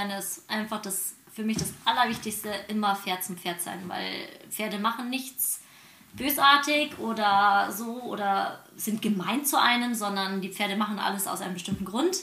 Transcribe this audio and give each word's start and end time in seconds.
gerne 0.00 0.18
ist 0.18 0.48
einfach 0.48 0.80
das 0.80 1.14
für 1.32 1.42
mich 1.42 1.58
das 1.58 1.72
Allerwichtigste 1.84 2.50
immer 2.68 2.96
fair 2.96 3.20
zum 3.20 3.36
Pferd 3.36 3.60
sein, 3.60 3.78
weil 3.86 4.28
Pferde 4.50 4.78
machen 4.78 5.10
nichts 5.10 5.60
bösartig 6.14 6.98
oder 6.98 7.70
so 7.70 8.02
oder 8.02 8.64
sind 8.76 9.00
gemein 9.00 9.44
zu 9.44 9.60
einem, 9.60 9.94
sondern 9.94 10.40
die 10.40 10.48
Pferde 10.48 10.76
machen 10.76 10.98
alles 10.98 11.26
aus 11.26 11.40
einem 11.40 11.54
bestimmten 11.54 11.84
Grund. 11.84 12.16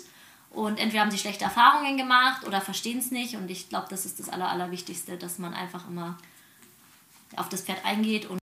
Und 0.50 0.78
entweder 0.80 1.04
haben 1.04 1.12
sie 1.12 1.18
schlechte 1.18 1.46
Erfahrungen 1.46 1.98
gemacht 1.98 2.46
oder 2.46 2.60
verstehen 2.60 3.00
es 3.00 3.12
nicht. 3.12 3.36
Und 3.36 3.50
ich 3.50 3.70
glaube, 3.70 3.88
das 3.90 4.06
ist 4.06 4.20
das 4.20 4.28
Aller, 4.28 4.50
Allerwichtigste, 4.50 5.18
dass 5.18 5.40
man 5.40 5.54
einfach 5.54 5.88
immer 5.88 6.18
auf 7.36 7.48
das 7.50 7.62
Pferd 7.62 7.86
eingeht 7.86 8.26
und 8.26 8.40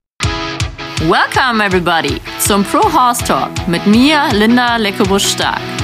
Welcome 1.02 1.64
everybody 1.64 2.20
zum 2.40 2.64
Pro 2.64 2.82
Horse 2.92 3.24
Talk 3.26 3.68
mit 3.68 3.86
mir, 3.86 4.28
Linda 4.32 4.78
Leckebusch-Stark. 4.78 5.75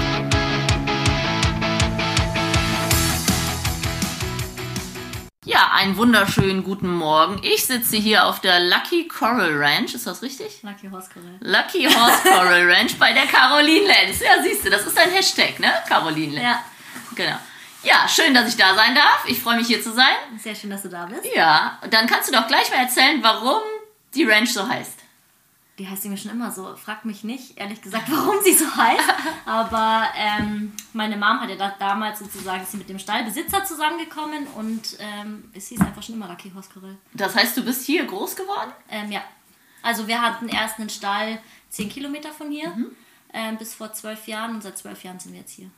Einen 5.81 5.98
wunderschönen 5.98 6.63
guten 6.63 6.94
Morgen. 6.94 7.40
Ich 7.41 7.66
sitze 7.66 7.98
hier 7.98 8.27
auf 8.27 8.40
der 8.40 8.59
Lucky 8.59 9.08
Coral 9.08 9.52
Ranch. 9.58 9.95
Ist 9.95 10.05
das 10.05 10.21
richtig? 10.21 10.62
Lucky 10.62 10.88
Horse 10.91 11.09
Coral. 11.12 11.38
Lucky 11.40 11.85
Horse 11.91 12.21
Coral 12.21 12.71
Ranch 12.71 12.99
bei 12.99 13.12
der 13.13 13.26
Caroline 13.26 13.88
Lenz. 13.88 14.20
Ja, 14.20 14.44
siehst 14.44 14.63
du, 14.63 14.70
das 14.70 14.85
ist 14.85 14.95
ein 14.99 15.09
Hashtag, 15.09 15.59
ne? 15.59 15.71
Caroline 15.88 16.34
Lenz. 16.34 16.44
Ja, 16.45 16.63
Genau. 17.16 17.35
Ja, 17.81 18.07
schön, 18.07 18.31
dass 18.35 18.48
ich 18.48 18.57
da 18.57 18.76
sein 18.76 18.94
darf. 18.94 19.23
Ich 19.26 19.40
freue 19.41 19.57
mich 19.57 19.66
hier 19.66 19.81
zu 19.81 19.91
sein. 19.91 20.13
sehr 20.38 20.54
schön, 20.54 20.70
dass 20.70 20.84
du 20.84 20.90
da 20.90 21.07
bist. 21.07 21.26
Ja, 21.35 21.80
dann 21.90 22.05
kannst 22.05 22.29
du 22.29 22.34
doch 22.34 22.45
gleich 22.45 22.70
mal 22.70 22.77
erzählen, 22.84 23.18
warum 23.23 23.62
die 24.13 24.23
Ranch 24.23 24.54
so 24.54 24.68
heißt. 24.68 24.99
Die 25.80 25.88
heißt 25.88 26.06
irgendwie 26.06 26.22
schon 26.22 26.32
immer 26.32 26.52
so. 26.52 26.76
Frag 26.76 27.06
mich 27.06 27.24
nicht, 27.24 27.58
ehrlich 27.58 27.82
gesagt, 27.82 28.12
warum 28.12 28.36
sie 28.44 28.54
so 28.54 28.66
heißt. 28.76 29.10
Aber 29.46 30.04
ähm, 30.16 30.74
meine 30.94 31.16
Mom 31.16 31.40
hat 31.40 31.50
ja 31.50 31.55
da, 31.55 31.74
damals 31.80 32.20
sozusagen 32.20 32.62
ist 32.62 32.72
sie 32.72 32.78
mit 32.78 32.90
dem 32.90 33.00
Stallbesitzer 33.00 33.63
zusammengekommen 33.63 34.48
und 34.55 34.98
ähm, 35.00 35.50
es 35.54 35.68
hieß 35.70 35.82
einfach 35.82 36.04
schon 36.04 36.16
immer 36.16 36.28
Lucky 36.28 36.52
Horse 36.54 36.70
Coral. 36.72 36.98
Das 37.13 37.36
heißt, 37.36 37.55
du 37.58 37.63
bist 37.63 37.86
hier 37.86 38.05
groß 38.05 38.36
geworden? 38.36 38.72
Ähm, 38.90 39.12
ja. 39.12 39.24
Also 39.82 40.08
wir 40.08 40.22
hatten 40.22 40.50
erst 40.50 40.78
einen 40.80 40.90
Stall 40.90 41.40
10 41.70 41.90
Kilometer 41.90 42.32
von 42.32 42.52
hier 42.52 42.72
ähm, 43.34 43.58
bis 43.58 43.74
vor 43.74 43.94
zwölf 43.94 44.28
Jahren 44.28 44.54
und 44.56 44.62
seit 44.62 44.78
zwölf 44.78 45.04
Jahren 45.04 45.20
sind 45.20 45.32
wir 45.34 45.40
jetzt 45.40 45.54
hier. 45.54 45.72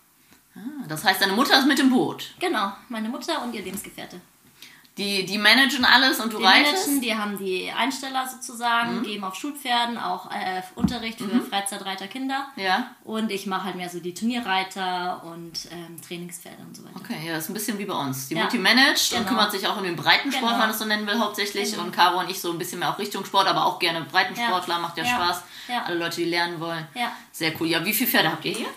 Ah, 0.56 0.86
Das 0.88 1.04
heißt, 1.04 1.22
deine 1.22 1.34
Mutter 1.34 1.58
ist 1.58 1.68
mit 1.68 1.80
im 1.80 1.90
Boot. 1.90 2.34
Genau, 2.40 2.74
meine 2.90 3.10
Mutter 3.10 3.42
und 3.44 3.54
ihr 3.56 3.62
Lebensgefährte. 3.62 4.20
Die, 4.98 5.26
die 5.26 5.40
managen 5.40 5.86
alles 5.86 6.20
und 6.20 6.32
du 6.34 6.38
Die 6.38 6.44
reitest? 6.44 6.74
managen, 6.88 7.02
die 7.02 7.16
haben 7.16 7.38
die 7.40 7.72
Einsteller 7.76 8.28
sozusagen, 8.28 9.02
geben 9.02 9.24
auf 9.24 9.34
Schulpferden 9.34 9.98
auch 9.98 10.30
äh, 10.30 10.62
Unterricht 10.76 11.18
für 11.20 11.42
Freizeitreiter 11.42 12.06
Kinder. 12.08 12.46
Ja. 12.58 12.92
Und 13.04 13.32
ich 13.32 13.48
mache 13.48 13.64
halt 13.64 13.76
mehr 13.76 13.90
so 13.90 14.00
die 14.00 14.14
Turnierreiter 14.14 15.24
und 15.24 15.54
ähm, 15.72 16.00
Trainingspferde 16.08 16.62
und 16.62 16.76
so 16.78 16.84
weiter. 16.84 16.96
Okay, 17.00 17.18
ja, 17.26 17.34
das 17.34 17.46
ist 17.46 17.50
ein 17.50 17.54
bisschen 17.56 17.80
wie 17.80 17.86
bei 17.86 17.96
uns. 17.96 18.28
Die 18.28 18.36
Ja. 18.36 18.44
Mutti 18.44 18.60
managt 18.60 19.14
und 19.14 19.18
Genau. 19.20 19.30
kümmert 19.30 19.52
sich 19.52 19.66
auch 19.68 19.78
um 19.78 19.84
den 19.84 19.96
Breitensport, 19.96 20.42
Genau. 20.42 20.52
wenn 20.52 20.60
man 20.60 20.70
das 20.70 20.78
so 20.78 20.86
nennen 20.86 21.08
will, 21.08 21.18
hauptsächlich. 21.18 21.72
Genau. 21.72 21.86
Und 21.86 21.92
Caro 21.92 22.20
und 22.20 22.30
ich 22.30 22.40
so 22.40 22.52
ein 22.52 22.60
bisschen 22.60 22.78
mehr 22.78 22.90
auch 22.92 23.00
Richtung 23.00 23.26
Sport, 23.26 23.48
aber 23.48 23.66
auch 23.66 23.80
gerne 23.80 24.02
Breitensportler, 24.02 24.76
Ja. 24.76 24.80
macht 24.80 24.98
ja, 24.98 25.06
Ja. 25.06 25.10
Spaß. 25.16 25.44
Ja. 25.70 25.84
Alle 25.86 25.98
Leute, 25.98 26.18
die 26.18 26.26
lernen 26.26 26.60
wollen. 26.60 26.88
Ja. 26.94 27.12
Sehr 27.32 27.52
cool. 27.60 27.66
Ja, 27.68 27.84
wie 27.84 27.94
viele 27.94 28.12
Pferde 28.12 28.32
habt 28.32 28.46
ihr 28.46 28.54
hier? 28.54 28.68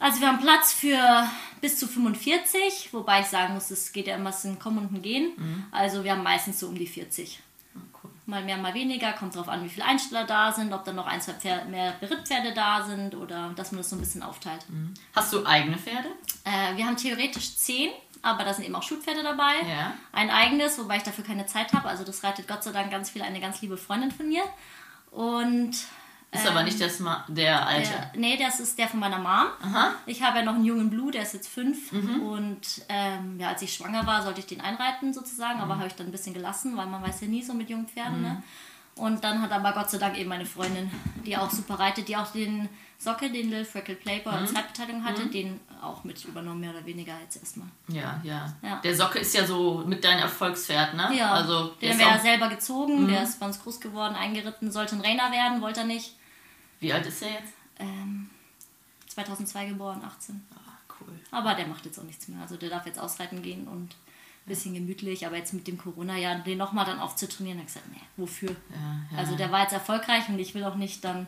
Also 0.00 0.20
wir 0.20 0.28
haben 0.28 0.40
Platz 0.40 0.72
für 0.72 1.28
bis 1.60 1.78
zu 1.78 1.86
45, 1.86 2.92
wobei 2.92 3.20
ich 3.20 3.26
sagen 3.26 3.54
muss, 3.54 3.70
es 3.70 3.92
geht 3.92 4.06
ja 4.06 4.16
immer 4.16 4.30
es 4.30 4.42
sind 4.42 4.60
Kommen 4.60 4.78
und 4.78 4.92
ein 4.92 5.02
Gehen. 5.02 5.32
Also 5.70 6.04
wir 6.04 6.12
haben 6.12 6.22
meistens 6.22 6.60
so 6.60 6.68
um 6.68 6.74
die 6.74 6.86
40. 6.86 7.40
Ah, 7.74 7.80
cool. 8.02 8.10
Mal 8.26 8.44
mehr, 8.44 8.56
mal 8.58 8.74
weniger, 8.74 9.12
kommt 9.12 9.34
drauf 9.34 9.48
an, 9.48 9.64
wie 9.64 9.68
viele 9.68 9.86
Einsteller 9.86 10.24
da 10.24 10.52
sind, 10.52 10.72
ob 10.72 10.84
dann 10.84 10.96
noch 10.96 11.06
ein, 11.06 11.20
zwei 11.20 11.32
Pferde, 11.34 11.68
mehr 11.68 11.92
Berittpferde 12.00 12.52
da 12.52 12.84
sind 12.84 13.14
oder 13.14 13.52
dass 13.56 13.72
man 13.72 13.78
das 13.78 13.90
so 13.90 13.96
ein 13.96 14.00
bisschen 14.00 14.22
aufteilt. 14.22 14.66
Hast 15.14 15.32
du 15.32 15.44
eigene 15.46 15.78
Pferde? 15.78 16.08
Äh, 16.44 16.76
wir 16.76 16.86
haben 16.86 16.96
theoretisch 16.96 17.56
10, 17.56 17.90
aber 18.22 18.44
da 18.44 18.52
sind 18.52 18.64
eben 18.64 18.74
auch 18.74 18.82
Schulpferde 18.82 19.22
dabei. 19.22 19.54
Ja. 19.68 19.94
Ein 20.12 20.30
eigenes, 20.30 20.78
wobei 20.78 20.96
ich 20.96 21.02
dafür 21.02 21.24
keine 21.24 21.46
Zeit 21.46 21.72
habe. 21.72 21.88
Also 21.88 22.04
das 22.04 22.22
reitet 22.24 22.48
Gott 22.48 22.62
sei 22.62 22.72
Dank 22.72 22.90
ganz 22.90 23.10
viel 23.10 23.22
eine 23.22 23.40
ganz 23.40 23.60
liebe 23.62 23.76
Freundin 23.76 24.10
von 24.10 24.28
mir. 24.28 24.42
Und 25.10 25.72
Ist 26.30 26.46
aber 26.46 26.62
nicht 26.62 26.78
das 26.80 27.00
Ma 27.00 27.24
der 27.28 27.66
alte. 27.66 27.88
der, 27.88 28.10
nee, 28.20 28.36
das 28.36 28.60
ist 28.60 28.78
der 28.78 28.86
von 28.88 29.00
meiner 29.00 29.16
Mom. 29.18 29.46
Aha. 29.62 29.92
Ich 30.04 30.22
habe 30.22 30.38
ja 30.38 30.44
noch 30.44 30.54
einen 30.56 30.64
jungen 30.66 30.90
Blue, 30.90 31.10
der 31.10 31.22
ist 31.22 31.32
jetzt 31.32 31.48
fünf. 31.48 31.90
Mhm. 31.90 32.20
Und 32.22 32.60
ähm, 32.90 33.40
ja, 33.40 33.48
als 33.48 33.62
ich 33.62 33.72
schwanger 33.72 34.06
war, 34.06 34.22
sollte 34.22 34.40
ich 34.40 34.46
den 34.46 34.60
einreiten 34.60 35.14
sozusagen, 35.14 35.56
Mhm. 35.56 35.62
aber 35.64 35.76
habe 35.78 35.86
ich 35.86 35.94
dann 35.94 36.06
ein 36.06 36.12
bisschen 36.12 36.34
gelassen, 36.34 36.76
weil 36.76 36.86
man 36.86 37.02
weiß 37.02 37.22
ja 37.22 37.28
nie 37.28 37.42
so 37.42 37.54
mit 37.54 37.70
jungen 37.70 37.88
Pferden. 37.88 38.20
Ne? 38.20 38.42
Und 38.96 39.22
dann 39.24 39.40
hat 39.40 39.52
aber 39.52 39.72
Gott 39.72 39.90
sei 39.90 39.98
Dank 39.98 40.18
eben 40.18 40.28
meine 40.28 40.44
Freundin, 40.44 40.90
die 41.24 41.36
auch 41.36 41.50
super 41.50 41.78
reitet, 41.78 42.08
die 42.08 42.16
auch 42.16 42.30
den 42.32 42.68
Socke, 42.98 43.30
den 43.30 43.48
Little 43.48 43.64
Freckle 43.64 43.94
Playboy 43.94 44.32
Mhm. 44.32 44.38
als 44.40 44.52
Zeitbeteiligung 44.52 45.04
hatte, 45.04 45.26
den 45.26 45.60
auch 45.80 46.02
mit 46.04 46.22
übernommen, 46.24 46.60
mehr 46.60 46.70
oder 46.70 46.84
weniger 46.84 47.14
jetzt 47.22 47.36
erstmal. 47.36 47.68
Ja, 47.86 48.20
ja, 48.24 48.52
Ja. 48.60 48.80
Der 48.82 48.94
Socke 48.96 49.20
ist 49.20 49.32
ja 49.34 49.46
so 49.46 49.84
mit 49.86 50.02
deinem 50.04 50.18
Erfolgspferd, 50.18 50.94
ne? 50.94 51.08
Ja, 51.16 51.30
Also, 51.30 51.68
der 51.80 51.90
den 51.90 51.90
ist 51.90 52.04
haben 52.04 52.10
wir 52.10 52.16
ja 52.16 52.20
selber 52.22 52.48
gezogen, 52.48 53.04
Mhm. 53.04 53.08
der 53.08 53.22
ist 53.22 53.38
bei 53.38 53.46
uns 53.46 53.62
groß 53.62 53.80
geworden, 53.80 54.16
eingeritten, 54.16 54.72
sollte 54.72 54.96
ein 54.96 55.00
Rainer 55.00 55.30
werden, 55.30 55.62
wollte 55.62 55.80
er 55.80 55.86
nicht. 55.86 56.16
Wie 56.80 56.92
alt 56.92 57.06
ist 57.06 57.20
der 57.22 57.30
jetzt? 57.32 57.52
Ähm, 57.78 58.30
2002 59.08 59.66
geboren, 59.66 60.02
18. 60.04 60.40
Ah, 60.54 60.72
cool. 61.00 61.18
Aber 61.30 61.54
der 61.54 61.66
macht 61.66 61.84
jetzt 61.84 61.98
auch 61.98 62.04
nichts 62.04 62.28
mehr. 62.28 62.40
Also 62.42 62.56
der 62.56 62.70
darf 62.70 62.86
jetzt 62.86 62.98
ausreiten 62.98 63.42
gehen 63.42 63.66
und 63.68 63.90
ein 63.94 64.46
bisschen 64.48 64.74
gemütlich. 64.74 65.26
Aber 65.26 65.36
jetzt 65.36 65.52
mit 65.54 65.66
dem 65.66 65.78
Corona-Jahr, 65.78 66.36
den 66.40 66.58
nochmal 66.58 66.84
dann 66.84 67.00
aufzutrainieren, 67.00 67.58
habe 67.58 67.68
ich 67.68 67.74
gesagt, 67.74 67.92
nee, 67.92 68.02
wofür? 68.16 68.50
Ja, 68.50 69.00
ja. 69.12 69.18
Also 69.18 69.36
der 69.36 69.50
war 69.52 69.62
jetzt 69.62 69.72
erfolgreich 69.72 70.28
und 70.28 70.38
ich 70.38 70.54
will 70.54 70.64
auch 70.64 70.76
nicht 70.76 71.04
dann 71.04 71.26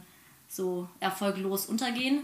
so 0.48 0.88
erfolglos 1.00 1.66
untergehen, 1.66 2.22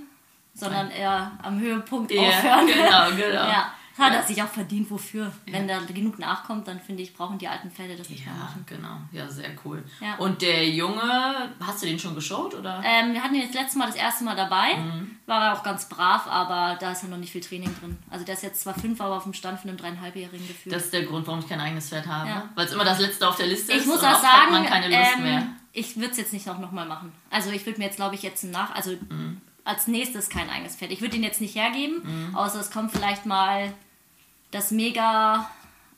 sondern 0.55 0.91
eher 0.91 1.33
am 1.43 1.61
Höhepunkt 1.61 2.11
Ja, 2.13 2.23
aufhören. 2.23 2.67
genau, 2.67 3.11
genau. 3.17 3.49
ja, 3.49 3.73
hat 3.99 4.12
er 4.12 4.23
sich 4.23 4.43
auch 4.43 4.49
verdient, 4.49 4.91
wofür. 4.91 5.33
Wenn 5.47 5.67
da 5.69 5.79
genug 5.81 6.19
nachkommt, 6.19 6.69
dann 6.69 6.81
finde 6.81 7.03
ich, 7.03 7.15
brauchen 7.15 7.39
die 7.39 7.49
alten 7.49 7.71
Pferde 7.71 7.97
das 7.97 8.09
nicht 8.11 8.25
mehr 8.27 8.34
Ja, 8.34 8.41
machen. 8.45 8.65
genau. 8.67 8.97
Ja, 9.12 9.29
sehr 9.29 9.51
cool. 9.65 9.83
Und 10.19 10.43
der 10.43 10.69
Junge, 10.69 11.51
hast 11.61 11.83
du 11.83 11.87
den 11.87 11.99
schon 11.99 12.15
geschaut 12.15 12.55
oder? 12.55 12.83
Ähm, 12.84 13.12
wir 13.15 13.23
hatten 13.23 13.34
ihn 13.34 13.43
jetzt 13.43 13.55
letztes 13.55 13.77
Mal 13.77 13.87
das 13.87 13.97
erste 13.97 14.25
Mal 14.25 14.37
dabei. 14.37 14.75
Mhm. 14.77 15.17
War 15.27 15.47
er 15.47 15.53
auch 15.55 15.62
ganz 15.62 15.89
brav, 15.89 16.27
aber 16.27 16.77
da 16.79 16.93
ist 16.93 17.03
ja 17.03 17.09
noch 17.09 17.17
nicht 17.17 17.33
viel 17.33 17.41
Training 17.41 17.75
drin. 17.81 17.97
Also 18.11 18.25
der 18.25 18.34
ist 18.34 18.43
jetzt 18.43 18.61
zwar 18.61 18.75
fünf, 18.75 19.01
aber 19.01 19.17
auf 19.17 19.23
dem 19.25 19.33
Stand 19.34 19.59
von 19.61 19.71
einem 19.71 19.79
dreieinhalbjährigen 19.79 20.47
gefühlt. 20.47 20.75
Das 20.75 20.84
ist 20.84 20.93
der 20.93 21.05
Grund, 21.05 21.27
warum 21.27 21.41
ich 21.41 21.49
kein 21.49 21.61
eigenes 21.61 21.89
Pferd 21.89 22.07
habe. 22.07 22.43
Weil 22.55 22.67
es 22.67 22.73
immer 22.73 22.84
das 22.84 22.99
letzte 23.01 23.28
auf 23.28 23.37
der 23.37 23.47
Liste 23.47 23.73
ich 23.73 23.78
ist. 23.78 23.87
muss 23.87 23.99
und 24.01 24.05
auch 24.07 24.13
oft 24.15 24.23
hat 24.23 24.41
sagen, 24.41 24.53
man 24.53 24.67
keine 24.67 24.89
Lust 24.89 25.11
ähm, 25.17 25.23
mehr. 25.25 25.47
ich 25.73 25.97
würde 25.97 26.11
es 26.11 26.17
jetzt 26.19 26.33
nicht 26.33 26.47
noch, 26.47 26.59
noch 26.59 26.73
mal 26.73 26.87
machen. 26.87 27.13
Also 27.31 27.51
ich 27.51 27.65
würde 27.67 27.78
mir 27.78 27.87
jetzt, 27.87 27.97
glaube 27.97 28.15
ich, 28.15 28.23
jetzt 28.23 28.45
nach, 28.45 28.75
also 28.75 28.91
Mhm. 29.09 29.41
als 29.65 29.89
nächstes 29.89 30.28
kein 30.28 30.49
eigenes 30.49 30.77
Pferd. 30.77 30.93
Ich 30.93 31.01
würde 31.01 31.17
ihn 31.17 31.23
jetzt 31.25 31.41
nicht 31.41 31.57
hergeben, 31.57 32.03
Mhm. 32.31 32.37
außer 32.37 32.61
es 32.61 32.71
kommt 32.71 32.93
vielleicht 32.93 33.27
mal 33.27 33.73
das 34.56 34.71
mega 34.71 35.49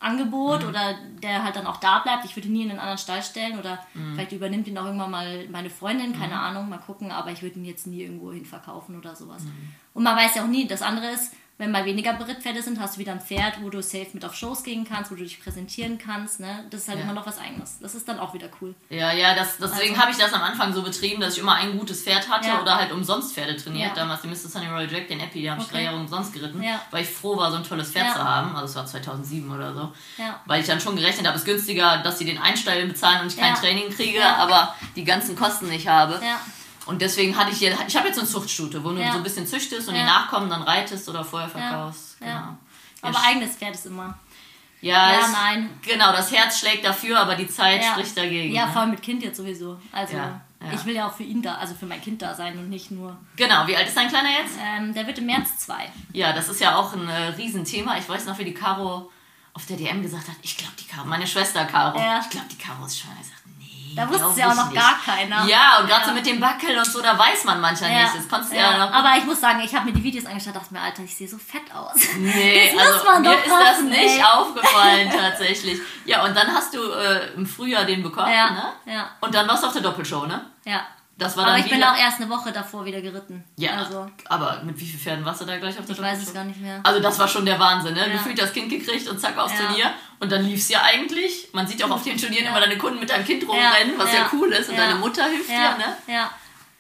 Angebot 0.00 0.62
Mhm. 0.62 0.69
oder 0.69 0.94
der 1.22 1.42
halt 1.42 1.56
dann 1.56 1.66
auch 1.66 1.78
da 1.78 1.98
bleibt. 2.00 2.24
Ich 2.24 2.36
würde 2.36 2.46
ihn 2.48 2.54
nie 2.54 2.62
in 2.64 2.70
einen 2.70 2.78
anderen 2.78 2.98
Stall 2.98 3.22
stellen 3.22 3.58
oder 3.58 3.80
Mhm. 3.94 4.12
vielleicht 4.14 4.32
übernimmt 4.32 4.69
ihn 4.69 4.78
auch 4.78 4.84
irgendwann 4.84 5.10
mal 5.10 5.48
meine 5.48 5.70
Freundin, 5.70 6.16
keine 6.19 6.38
Ahnung, 6.38 6.68
mal 6.68 6.78
gucken, 6.78 7.10
aber 7.10 7.30
ich 7.32 7.42
würde 7.42 7.58
ihn 7.58 7.64
jetzt 7.64 7.86
nie 7.86 8.02
irgendwo 8.02 8.32
hin 8.32 8.44
verkaufen 8.44 8.97
oder 8.97 9.16
sowas. 9.16 9.42
Mhm. 9.42 9.74
Und 9.94 10.02
man 10.04 10.16
weiß 10.16 10.36
ja 10.36 10.42
auch 10.44 10.48
nie, 10.48 10.66
das 10.68 10.82
andere 10.82 11.08
ist, 11.10 11.34
wenn 11.58 11.72
mal 11.72 11.84
weniger 11.84 12.12
Berittpferde 12.12 12.62
sind, 12.62 12.78
hast 12.80 12.94
du 12.96 13.00
wieder 13.00 13.12
ein 13.12 13.20
Pferd, 13.20 13.60
wo 13.62 13.69
du 13.69 13.82
safe 13.82 14.06
mit 14.12 14.24
auf 14.24 14.34
Shows 14.34 14.62
gehen 14.62 14.86
kannst, 14.88 15.10
wo 15.10 15.16
du 15.16 15.24
dich 15.24 15.42
präsentieren 15.42 15.98
kannst. 15.98 16.38
Ne? 16.38 16.64
Das 16.70 16.82
ist 16.82 16.88
halt 16.88 16.98
Ja. 16.98 17.04
immer 17.04 17.12
noch 17.14 17.26
was 17.26 17.38
eigenes. 17.38 17.78
Das 17.80 17.94
ist 17.96 18.08
dann 18.08 18.20
auch 18.20 18.32
wieder 18.32 18.48
cool. 18.60 18.74
Ja, 18.91 19.12
ja, 19.12 19.34
das, 19.34 19.56
deswegen 19.58 19.91
Also- 19.94 20.02
habe 20.02 20.12
ich 20.12 20.18
das 20.18 20.32
am 20.32 20.42
Anfang 20.42 20.72
so 20.72 20.82
betrieben, 20.82 21.20
dass 21.20 21.34
ich 21.34 21.41
immer 21.41 21.54
ein 21.54 21.76
gutes 21.76 22.02
Pferd 22.04 22.28
hatte 22.30 22.47
Ja. 22.48 22.62
oder 22.62 22.76
halt 22.76 22.92
umsonst 22.92 23.34
Pferde 23.34 23.56
trainiert. 23.56 23.88
Ja. 23.88 23.94
Damals 23.94 24.20
den 24.22 24.30
Mr. 24.30 24.36
Sunny 24.48 24.66
Royal 24.68 24.91
Jack, 24.91 25.08
den 25.08 25.18
Epi, 25.20 25.42
den 25.42 25.50
habe 25.50 25.60
ich 25.60 25.66
Okay. 25.66 25.76
drei 25.78 25.82
Jahre 25.84 25.97
umsonst 25.97 26.32
geritten, 26.32 26.62
Ja. 26.62 26.80
weil 26.92 27.02
ich 27.02 27.10
froh 27.10 27.36
war, 27.36 27.50
so 27.50 27.56
ein 27.56 27.64
tolles 27.64 27.91
Pferd 27.91 28.12
zu 28.14 28.22
haben. 28.22 28.54
Also 28.54 28.66
es 28.66 28.74
war 28.76 28.86
2007 28.86 29.50
oder 29.52 29.74
so. 29.74 29.92
Weil 30.47 30.60
ich 30.60 30.66
dann 30.68 30.80
schon 30.80 30.94
gerechnet 30.97 31.26
habe, 31.26 31.34
es 31.36 31.42
ist 31.42 31.47
günstiger, 31.47 31.98
dass 31.98 32.18
sie 32.18 32.24
den 32.24 32.38
Einsteigen 32.38 32.88
bezahlen 32.88 33.22
und 33.22 33.26
ich 33.32 33.36
kein. 33.36 33.54
Training 33.56 33.91
kriege, 33.91 34.24
aber 34.24 34.74
die 34.94 35.03
ganzen 35.04 35.34
Kosten 35.34 35.68
nicht 35.68 35.88
habe. 35.88 36.21
Ja, 36.24 36.38
Und 36.88 37.02
deswegen 37.02 37.36
hatte 37.36 37.52
ich 37.52 37.58
hier, 37.58 37.76
ich 37.86 37.96
habe 37.96 38.06
jetzt 38.08 38.16
so 38.16 38.22
eine 38.22 38.30
Zuchtstute, 38.30 38.82
wo 38.82 38.90
du 38.92 39.00
Ja. 39.00 39.12
so 39.12 39.18
ein 39.18 39.22
bisschen 39.22 39.46
züchtest 39.46 39.88
und 39.88 39.94
die 39.94 40.02
Nachkommen 40.02 40.48
dann 40.48 40.62
reitest 40.62 41.08
oder 41.08 41.22
vorher 41.24 41.48
verkaufst. 41.48 42.16
ja. 42.20 42.26
Genau. 42.26 42.56
Aber 43.16 43.24
eigenes 43.24 43.54
Pferd 43.56 43.74
ist 43.74 43.86
immer. 43.86 44.18
ja, 44.80 45.12
Ja, 45.12 45.20
es- 45.20 45.32
nein. 45.32 45.70
Genau, 45.82 46.10
das 46.12 46.32
Herz 46.32 46.58
schlägt 46.60 46.84
dafür, 46.84 47.20
aber 47.20 47.34
die 47.36 47.46
Zeit 47.48 47.82
Ja. 47.82 47.90
spricht 47.92 48.16
dagegen. 48.16 48.52
Ja, 48.54 48.66
ne? 48.66 48.72
vor 48.72 48.80
allem 48.82 48.90
mit 48.92 49.02
Kind 49.02 49.22
jetzt 49.22 49.36
sowieso. 49.36 49.78
Also 49.92 50.16
Ja, 50.16 50.40
ich 50.72 50.84
will 50.86 50.94
ja 50.94 51.06
auch 51.08 51.12
für 51.14 51.22
ihn 51.24 51.42
da, 51.42 51.56
also 51.56 51.74
für 51.74 51.86
mein 51.86 52.00
Kind 52.00 52.22
da 52.22 52.34
sein 52.34 52.58
und 52.58 52.68
nicht 52.70 52.90
nur. 52.90 53.16
Genau, 53.36 53.66
wie 53.66 53.76
alt 53.76 53.86
ist 53.86 53.96
dein 53.96 54.08
Kleiner 54.08 54.30
jetzt? 54.30 54.54
Ähm, 54.60 54.94
der 54.94 55.06
wird 55.06 55.18
im 55.18 55.26
März 55.26 55.58
zwei. 55.58 55.88
Ja, 56.12 56.32
das 56.32 56.48
ist 56.48 56.60
ja 56.60 56.74
auch 56.76 56.92
ein 56.94 57.06
äh, 57.08 57.28
Riesenthema. 57.36 57.98
Ich 57.98 58.08
weiß 58.08 58.24
noch, 58.26 58.38
wie 58.38 58.44
die 58.46 58.54
Caro 58.54 59.10
auf 59.52 59.66
der 59.66 59.76
DM 59.76 60.02
gesagt 60.02 60.26
hat, 60.28 60.36
ich 60.42 60.56
glaube 60.56 60.72
die 60.80 60.86
Caro, 60.86 61.04
meine 61.06 61.26
Schwester 61.26 61.64
Caro, 61.66 61.98
Ja. 61.98 62.20
ich 62.20 62.30
glaube 62.30 62.46
die 62.50 62.56
Caro 62.58 62.84
ist 62.86 62.98
schwanger. 62.98 63.16
Da 63.98 64.09
wusste 64.09 64.27
es 64.30 64.36
ja 64.36 64.50
auch 64.50 64.54
noch 64.54 64.71
nicht. 64.71 64.80
gar 64.80 64.95
keiner. 65.04 65.45
Ja, 65.47 65.78
und 65.80 65.86
gerade 65.89 66.00
Ja. 66.03 66.06
so 66.09 66.12
mit 66.15 66.24
dem 66.27 66.41
Backel 66.41 66.77
und 66.78 66.86
so, 66.86 67.00
da 67.03 67.18
weiß 67.18 67.45
man 67.45 67.60
manchmal 67.60 67.91
Ja, 67.92 68.03
nicht. 68.03 68.16
Das 68.16 68.28
konntest 68.28 68.53
ja, 68.53 68.60
ja. 68.72 68.78
noch... 68.86 68.92
Aber 68.92 69.16
ich 69.18 69.24
muss 69.24 69.41
sagen, 69.41 69.60
ich 69.65 69.74
habe 69.74 69.86
mir 69.86 69.92
die 69.92 70.03
Videos 70.03 70.27
angeschaut 70.27 70.54
und 70.54 70.62
dachte 70.62 70.74
mir, 70.74 70.80
Alter, 70.80 71.03
ich 71.03 71.15
sehe 71.16 71.28
so 71.28 71.39
fett 71.39 71.72
aus. 71.74 71.95
Nee, 72.18 72.72
Das 72.77 72.84
muss 72.84 72.92
also 72.95 73.04
man 73.06 73.22
mir 73.22 73.30
doch 73.30 73.45
ist 73.45 73.50
das 73.53 73.80
nicht 73.83 74.18
ey. 74.18 74.22
aufgefallen 74.22 75.10
tatsächlich. 75.16 75.80
Ja, 76.04 76.24
und 76.24 76.36
dann 76.36 76.47
hast 76.54 76.74
du 76.74 76.83
äh, 76.92 77.33
im 77.34 77.47
Frühjahr 77.47 77.84
den 77.84 78.03
bekommen, 78.03 78.33
Ja, 78.33 78.50
ne? 78.50 78.65
ja, 78.86 79.10
Und 79.21 79.34
dann 79.34 79.47
warst 79.48 79.62
du 79.62 79.66
auf 79.68 79.72
der 79.72 79.83
Doppelshow, 79.83 80.27
ne? 80.27 80.45
ja. 80.65 80.80
Das 81.18 81.36
war 81.36 81.48
Aber 81.48 81.59
ich 81.59 81.68
bin 81.68 81.82
auch 81.82 81.97
erst 81.97 82.20
eine 82.20 82.30
Woche 82.30 82.53
davor 82.53 82.84
wieder 82.84 83.00
geritten. 83.00 83.42
Ja, 83.56 83.72
Also, 83.78 84.09
aber 84.28 84.62
mit 84.65 84.78
wie 84.78 84.86
vielen 84.86 85.00
Pferden 85.00 85.24
warst 85.24 85.41
du 85.41 85.44
da 85.44 85.59
gleich 85.59 85.76
auf 85.76 85.84
der 85.84 85.97
ich 85.97 86.00
weiß 86.00 86.22
es 86.22 86.32
gar 86.32 86.44
nicht 86.44 86.60
mehr. 86.60 86.80
Also 86.84 87.00
das 87.00 87.18
war 87.18 87.26
schon 87.26 87.44
der 87.44 87.59
Wahnsinn, 87.59 87.94
ne? 87.94 88.06
Ja. 88.06 88.12
Gefühlt 88.12 88.41
das 88.41 88.53
Kind 88.53 88.70
gekriegt 88.70 89.09
und 89.09 89.20
zack 89.20 89.36
aufs 89.36 89.53
Ja. 89.59 89.66
Turnier. 89.66 89.92
Und 90.20 90.30
dann 90.30 90.44
lief 90.44 90.60
es 90.60 90.68
ja 90.68 90.80
eigentlich. 90.82 91.48
Man 91.53 91.66
sieht 91.66 91.80
ja 91.80 91.86
auch 91.86 91.91
auf 91.91 92.04
den 92.04 92.16
Turnieren 92.16 92.44
Ja. 92.44 92.50
immer 92.50 92.60
deine 92.60 92.78
Kunden 92.78 93.00
mit 93.00 93.10
deinem 93.10 93.24
Kind 93.24 93.48
rumrennen, 93.48 93.98
was 93.98 94.12
ja, 94.12 94.30
cool 94.32 94.53
ist. 94.53 94.70
Und 94.70 94.78
deine 94.78 94.94
Mutter 94.94 95.24
hilft 95.24 95.50
dir, 95.50 95.76
ne? 95.76 95.97
Ja. 96.06 96.30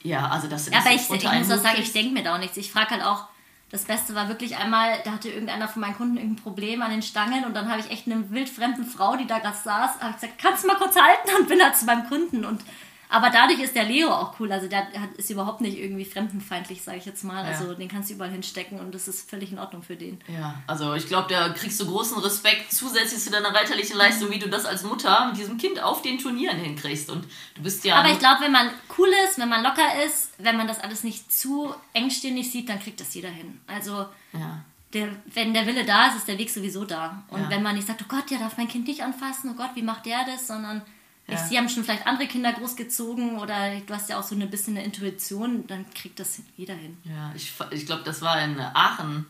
Ja, 0.04 0.28
also 0.28 0.46
das, 0.46 0.66
das 0.66 0.72
Ja, 0.74 0.80
aber 0.80 0.90
ich, 0.92 1.10
ich 1.10 1.32
muss 1.32 1.50
auch 1.50 1.62
sagen, 1.62 1.78
ich 1.80 1.92
denke 1.92 2.12
mir 2.12 2.22
da 2.22 2.34
auch 2.34 2.38
nichts. 2.38 2.56
Ich 2.56 2.70
frage 2.70 2.90
halt 2.90 3.02
auch, 3.02 3.24
das 3.70 3.84
Beste 3.84 4.14
war 4.14 4.28
wirklich 4.28 4.56
einmal, 4.56 5.00
da 5.04 5.12
hatte 5.12 5.28
irgendeiner 5.28 5.68
von 5.68 5.82
meinen 5.82 5.96
Kunden 5.96 6.16
irgendein 6.16 6.42
Problem 6.42 6.80
an 6.80 6.90
den 6.90 7.02
Stangen 7.02 7.44
und 7.44 7.54
dann 7.54 7.68
habe 7.70 7.80
ich 7.80 7.90
echt 7.90 8.06
eine 8.06 8.30
wildfremden 8.30 8.86
Frau, 8.86 9.16
die 9.16 9.26
da 9.26 9.40
gerade 9.40 9.56
saß, 9.56 10.00
habe 10.00 10.10
ich 10.10 10.20
gesagt, 10.20 10.38
kannst 10.40 10.62
du 10.62 10.68
mal 10.68 10.76
kurz 10.76 10.94
halten 10.96 11.28
und 11.40 11.48
bin 11.48 11.60
halt 11.60 11.76
zu 11.76 11.84
meinem 11.84 12.08
Kunden 12.08 12.44
und 12.44 12.62
aber 13.10 13.30
dadurch 13.30 13.60
ist 13.60 13.74
der 13.74 13.84
Leo 13.84 14.10
auch 14.10 14.38
cool. 14.38 14.52
Also 14.52 14.68
der 14.68 14.86
hat, 14.92 15.12
ist 15.16 15.30
überhaupt 15.30 15.60
nicht 15.60 15.78
irgendwie 15.78 16.04
fremdenfeindlich, 16.04 16.82
sage 16.82 16.98
ich 16.98 17.06
jetzt 17.06 17.24
mal. 17.24 17.42
Ja. 17.44 17.50
Also 17.50 17.74
den 17.74 17.88
kannst 17.88 18.10
du 18.10 18.14
überall 18.14 18.30
hinstecken 18.30 18.78
und 18.80 18.94
das 18.94 19.08
ist 19.08 19.28
völlig 19.28 19.50
in 19.52 19.58
Ordnung 19.58 19.82
für 19.82 19.96
den. 19.96 20.20
Ja, 20.28 20.54
also 20.66 20.94
ich 20.94 21.06
glaube, 21.06 21.28
da 21.32 21.48
kriegst 21.50 21.80
du 21.80 21.86
großen 21.86 22.18
Respekt 22.18 22.72
zusätzlich 22.72 23.20
zu 23.22 23.30
deiner 23.30 23.54
reiterlichen 23.54 23.96
Leistung, 23.96 24.30
wie 24.30 24.38
du 24.38 24.48
das 24.48 24.66
als 24.66 24.82
Mutter 24.82 25.26
mit 25.28 25.38
diesem 25.38 25.56
Kind 25.56 25.82
auf 25.82 26.02
den 26.02 26.18
Turnieren 26.18 26.58
hinkriegst. 26.58 27.08
Und 27.10 27.24
du 27.54 27.62
bist 27.62 27.84
ja. 27.84 27.96
Aber 27.96 28.10
ich 28.10 28.18
glaube, 28.18 28.42
wenn 28.42 28.52
man 28.52 28.70
cool 28.98 29.08
ist, 29.28 29.38
wenn 29.38 29.48
man 29.48 29.62
locker 29.62 30.04
ist, 30.04 30.32
wenn 30.38 30.56
man 30.56 30.68
das 30.68 30.80
alles 30.80 31.02
nicht 31.04 31.32
zu 31.32 31.74
engstirnig 31.94 32.50
sieht, 32.50 32.68
dann 32.68 32.80
kriegt 32.80 33.00
das 33.00 33.14
jeder 33.14 33.30
hin. 33.30 33.60
Also 33.66 34.06
ja. 34.34 34.60
der, 34.92 35.08
wenn 35.32 35.54
der 35.54 35.66
Wille 35.66 35.84
da 35.84 36.08
ist, 36.08 36.16
ist 36.16 36.28
der 36.28 36.38
Weg 36.38 36.50
sowieso 36.50 36.84
da. 36.84 37.22
Und 37.28 37.42
Ja. 37.42 37.50
wenn 37.50 37.62
man 37.62 37.74
nicht 37.74 37.86
sagt, 37.86 38.02
oh 38.02 38.08
Gott, 38.08 38.30
der 38.30 38.38
darf 38.38 38.56
mein 38.58 38.68
Kind 38.68 38.86
nicht 38.86 39.02
anfassen, 39.02 39.50
oh 39.52 39.56
Gott, 39.56 39.70
wie 39.74 39.82
macht 39.82 40.04
der 40.06 40.24
das, 40.26 40.46
sondern 40.46 40.82
ich, 41.28 41.34
Ja. 41.34 41.44
sie 41.46 41.56
haben 41.58 41.68
schon 41.68 41.84
vielleicht 41.84 42.06
andere 42.06 42.26
Kinder 42.26 42.52
großgezogen 42.52 43.38
oder 43.38 43.78
du 43.86 43.94
hast 43.94 44.08
ja 44.08 44.18
auch 44.18 44.22
so 44.24 44.34
ein 44.34 44.50
bisschen 44.50 44.76
eine 44.76 44.84
Intuition, 44.84 45.66
dann 45.66 45.84
kriegt 45.94 46.18
das 46.18 46.40
jeder 46.56 46.74
hin. 46.74 46.96
Ja, 47.04 47.30
ich, 47.36 47.52
ich 47.70 47.86
glaube, 47.86 48.02
das 48.04 48.20
war 48.22 48.40
in 48.42 48.58
Aachen 48.58 49.26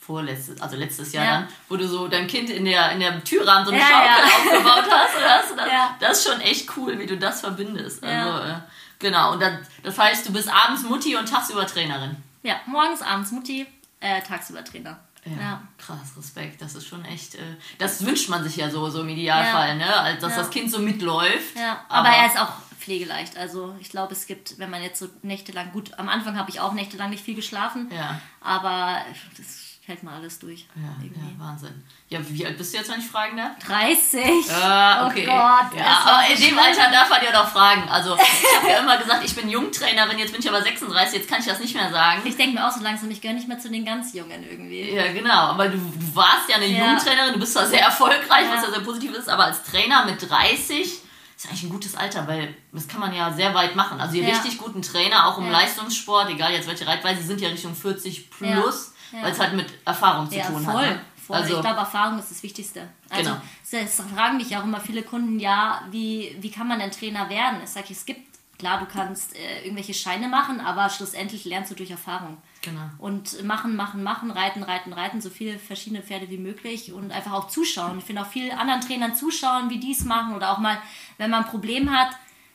vorletztes, 0.00 0.60
also 0.60 0.76
letztes 0.76 1.12
Jahr 1.12 1.24
Ja. 1.24 1.30
dann, 1.42 1.48
wo 1.68 1.76
du 1.76 1.86
so 1.86 2.08
dein 2.08 2.26
Kind 2.26 2.50
in 2.50 2.64
der, 2.64 2.90
in 2.92 3.00
der 3.00 3.22
Türrahmen 3.22 3.64
so 3.66 3.70
eine 3.70 3.80
Ja, 3.80 3.86
Schaukel 3.86 4.08
ja. 4.08 4.24
aufgebaut 4.56 4.90
hast. 4.90 5.16
Oder 5.16 5.30
hast 5.30 5.50
das, 5.56 5.66
Ja. 5.72 5.96
das 6.00 6.18
ist 6.18 6.28
schon 6.32 6.40
echt 6.40 6.76
cool, 6.76 6.98
wie 6.98 7.06
du 7.06 7.16
das 7.16 7.40
verbindest. 7.40 8.02
Also, 8.02 8.44
äh, 8.50 8.54
genau, 8.98 9.32
und 9.34 9.40
dann, 9.40 9.58
das 9.84 9.96
heißt, 9.98 10.26
du 10.28 10.32
bist 10.32 10.48
abends 10.48 10.82
Mutti 10.82 11.14
und 11.16 11.28
tagsüber 11.28 11.66
Trainerin. 11.66 12.16
Ja, 12.42 12.56
morgens, 12.66 13.00
abends 13.02 13.30
Mutti, 13.30 13.64
äh, 14.00 14.20
tagsüber 14.22 14.64
Trainer. 14.64 14.98
Ja, 15.24 15.32
Ja. 15.40 15.62
krass, 15.78 16.16
Respekt. 16.16 16.60
Das 16.60 16.74
ist 16.74 16.86
schon 16.86 17.04
echt, 17.04 17.36
äh, 17.36 17.56
das 17.78 18.04
wünscht 18.04 18.28
man 18.28 18.42
sich 18.42 18.56
ja 18.56 18.70
so, 18.70 18.88
so 18.90 19.02
im 19.02 19.08
Idealfall, 19.08 19.68
Ja. 19.68 19.74
ne? 19.74 19.96
Als, 19.96 20.20
dass 20.20 20.32
Ja. 20.32 20.38
das 20.38 20.50
Kind 20.50 20.70
so 20.70 20.78
mitläuft. 20.80 21.56
Ja, 21.56 21.84
aber, 21.88 22.08
er 22.08 22.26
ist 22.26 22.40
auch 22.40 22.52
pflegeleicht. 22.80 23.36
Also 23.36 23.76
ich 23.78 23.88
glaube, 23.90 24.12
es 24.14 24.26
gibt, 24.26 24.58
wenn 24.58 24.68
man 24.70 24.82
jetzt 24.82 24.98
so 24.98 25.08
nächtelang, 25.22 25.70
gut, 25.70 25.96
am 25.98 26.08
Anfang 26.08 26.36
habe 26.36 26.50
ich 26.50 26.58
auch 26.58 26.72
nächtelang 26.72 27.10
nicht 27.10 27.24
viel 27.24 27.36
geschlafen, 27.36 27.88
Ja, 27.94 28.20
aber 28.40 28.98
das 29.36 29.71
hält 29.84 30.02
mal 30.04 30.14
alles 30.14 30.38
durch. 30.38 30.66
ja, 30.76 30.82
ja, 31.04 31.10
Wahnsinn. 31.44 31.82
Ja, 32.08 32.20
wie 32.28 32.46
alt 32.46 32.56
bist 32.56 32.72
du 32.72 32.78
jetzt, 32.78 32.90
wenn 32.90 33.00
ich 33.00 33.06
fragen 33.06 33.36
darf? 33.36 33.58
30. 33.66 34.50
Ah, 34.52 35.06
okay. 35.08 35.24
Oh 35.28 35.32
Gott. 35.32 35.76
ja, 35.78 36.02
aber 36.04 36.32
in 36.32 36.40
dem. 36.40 36.56
Alter 36.58 36.90
darf 36.92 37.10
man 37.10 37.18
ja 37.24 37.32
doch 37.32 37.48
fragen. 37.48 37.88
Also, 37.88 38.16
ich 38.16 38.56
habe 38.58 38.68
ja 38.70 38.78
immer 38.78 38.96
gesagt, 38.98 39.24
ich 39.24 39.34
bin 39.34 39.48
Jungtrainerin, 39.48 40.18
jetzt 40.18 40.30
bin 40.32 40.40
ich 40.40 40.48
aber 40.48 40.62
36, 40.62 41.18
jetzt 41.18 41.28
kann 41.28 41.40
ich 41.40 41.46
das 41.46 41.58
nicht 41.58 41.74
mehr 41.74 41.90
sagen. 41.90 42.22
Ich 42.24 42.36
denke 42.36 42.54
mir 42.60 42.66
auch 42.66 42.70
so 42.70 42.80
langsam, 42.82 43.10
ich 43.10 43.20
gehöre 43.20 43.34
nicht 43.34 43.48
mehr 43.48 43.58
zu 43.58 43.70
den 43.70 43.84
ganz 43.84 44.14
Jungen 44.14 44.44
irgendwie. 44.48 44.92
Ja, 44.94 45.10
genau. 45.12 45.32
Aber 45.32 45.68
du, 45.68 45.78
du 45.78 46.14
warst 46.14 46.48
ja 46.48 46.56
eine 46.56 46.66
Ja. 46.66 46.90
Jungtrainerin, 46.90 47.32
du 47.34 47.40
bist 47.40 47.52
zwar 47.54 47.66
sehr 47.66 47.82
erfolgreich, 47.82 48.46
was 48.54 48.62
ja 48.64 48.70
sehr 48.70 48.80
positiv 48.80 49.12
ist, 49.12 49.28
aber 49.28 49.46
als 49.46 49.64
Trainer 49.64 50.04
mit 50.04 50.22
30 50.30 51.00
ist 51.44 51.50
eigentlich 51.50 51.62
ein 51.64 51.70
gutes 51.70 51.94
Alter, 51.96 52.26
weil 52.26 52.54
das 52.72 52.86
kann 52.88 53.00
man 53.00 53.12
ja 53.14 53.32
sehr 53.32 53.54
weit 53.54 53.74
machen. 53.76 54.00
Also 54.00 54.14
die 54.14 54.20
Ja. 54.20 54.28
richtig 54.28 54.58
guten 54.58 54.82
Trainer, 54.82 55.26
auch 55.26 55.38
im 55.38 55.46
Ja. 55.46 55.52
Leistungssport, 55.52 56.30
egal 56.30 56.52
jetzt 56.52 56.68
welche 56.68 56.86
Reitweise, 56.86 57.22
sind 57.22 57.40
ja 57.40 57.48
Richtung 57.48 57.74
40 57.74 58.30
plus, 58.30 58.92
Ja. 59.12 59.22
Weil 59.22 59.32
es 59.32 59.38
halt 59.40 59.52
mit 59.54 59.66
Erfahrung 59.84 60.30
zu 60.30 60.40
tun 60.40 60.64
voll. 60.64 60.74
hat. 60.86 60.90
Ne? 60.96 61.00
voll. 61.26 61.36
Also, 61.36 61.54
ich 61.56 61.60
glaube, 61.60 61.78
Erfahrung 61.80 62.18
ist 62.18 62.30
das 62.30 62.42
Wichtigste. 62.42 62.88
Also, 63.10 63.30
Genau. 63.30 63.42
es 63.62 63.72
es 64.00 64.04
fragen 64.14 64.38
mich 64.38 64.50
ja 64.50 64.60
auch 64.60 64.64
immer 64.64 64.80
viele 64.80 65.02
Kunden, 65.02 65.38
ja, 65.38 65.82
wie, 65.90 66.36
wie 66.40 66.50
kann 66.50 66.66
man 66.66 66.78
denn 66.80 66.90
Trainer 66.90 67.28
werden? 67.28 67.60
Ich 67.62 67.70
sage, 67.70 67.86
es 67.90 68.04
gibt, 68.04 68.38
klar, 68.62 68.78
du 68.78 68.86
kannst 68.86 69.34
äh, 69.36 69.62
irgendwelche 69.64 69.92
Scheine 69.92 70.28
machen, 70.28 70.60
aber 70.60 70.88
schlussendlich 70.88 71.44
lernst 71.44 71.70
du 71.72 71.74
durch 71.74 71.90
Erfahrung. 71.90 72.36
genau. 72.62 72.80
Und 72.98 73.42
machen, 73.44 73.74
machen, 73.74 74.02
machen, 74.04 74.30
reiten, 74.30 74.62
reiten, 74.62 74.92
reiten, 74.92 75.20
so 75.20 75.30
viele 75.30 75.58
verschiedene 75.58 76.00
Pferde 76.02 76.30
wie 76.30 76.38
möglich 76.38 76.92
und 76.92 77.10
einfach 77.10 77.32
auch 77.32 77.48
zuschauen. 77.48 77.98
Ich 77.98 78.04
finde 78.04 78.22
auch 78.22 78.28
vielen 78.28 78.52
anderen 78.56 78.80
Trainern 78.80 79.16
zuschauen, 79.16 79.68
wie 79.68 79.80
die 79.80 79.90
es 79.92 80.04
machen 80.04 80.34
oder 80.36 80.52
auch 80.52 80.58
mal, 80.58 80.78
wenn 81.18 81.30
man 81.30 81.42
ein 81.42 81.50
Problem 81.50 81.90
hat, 81.90 82.10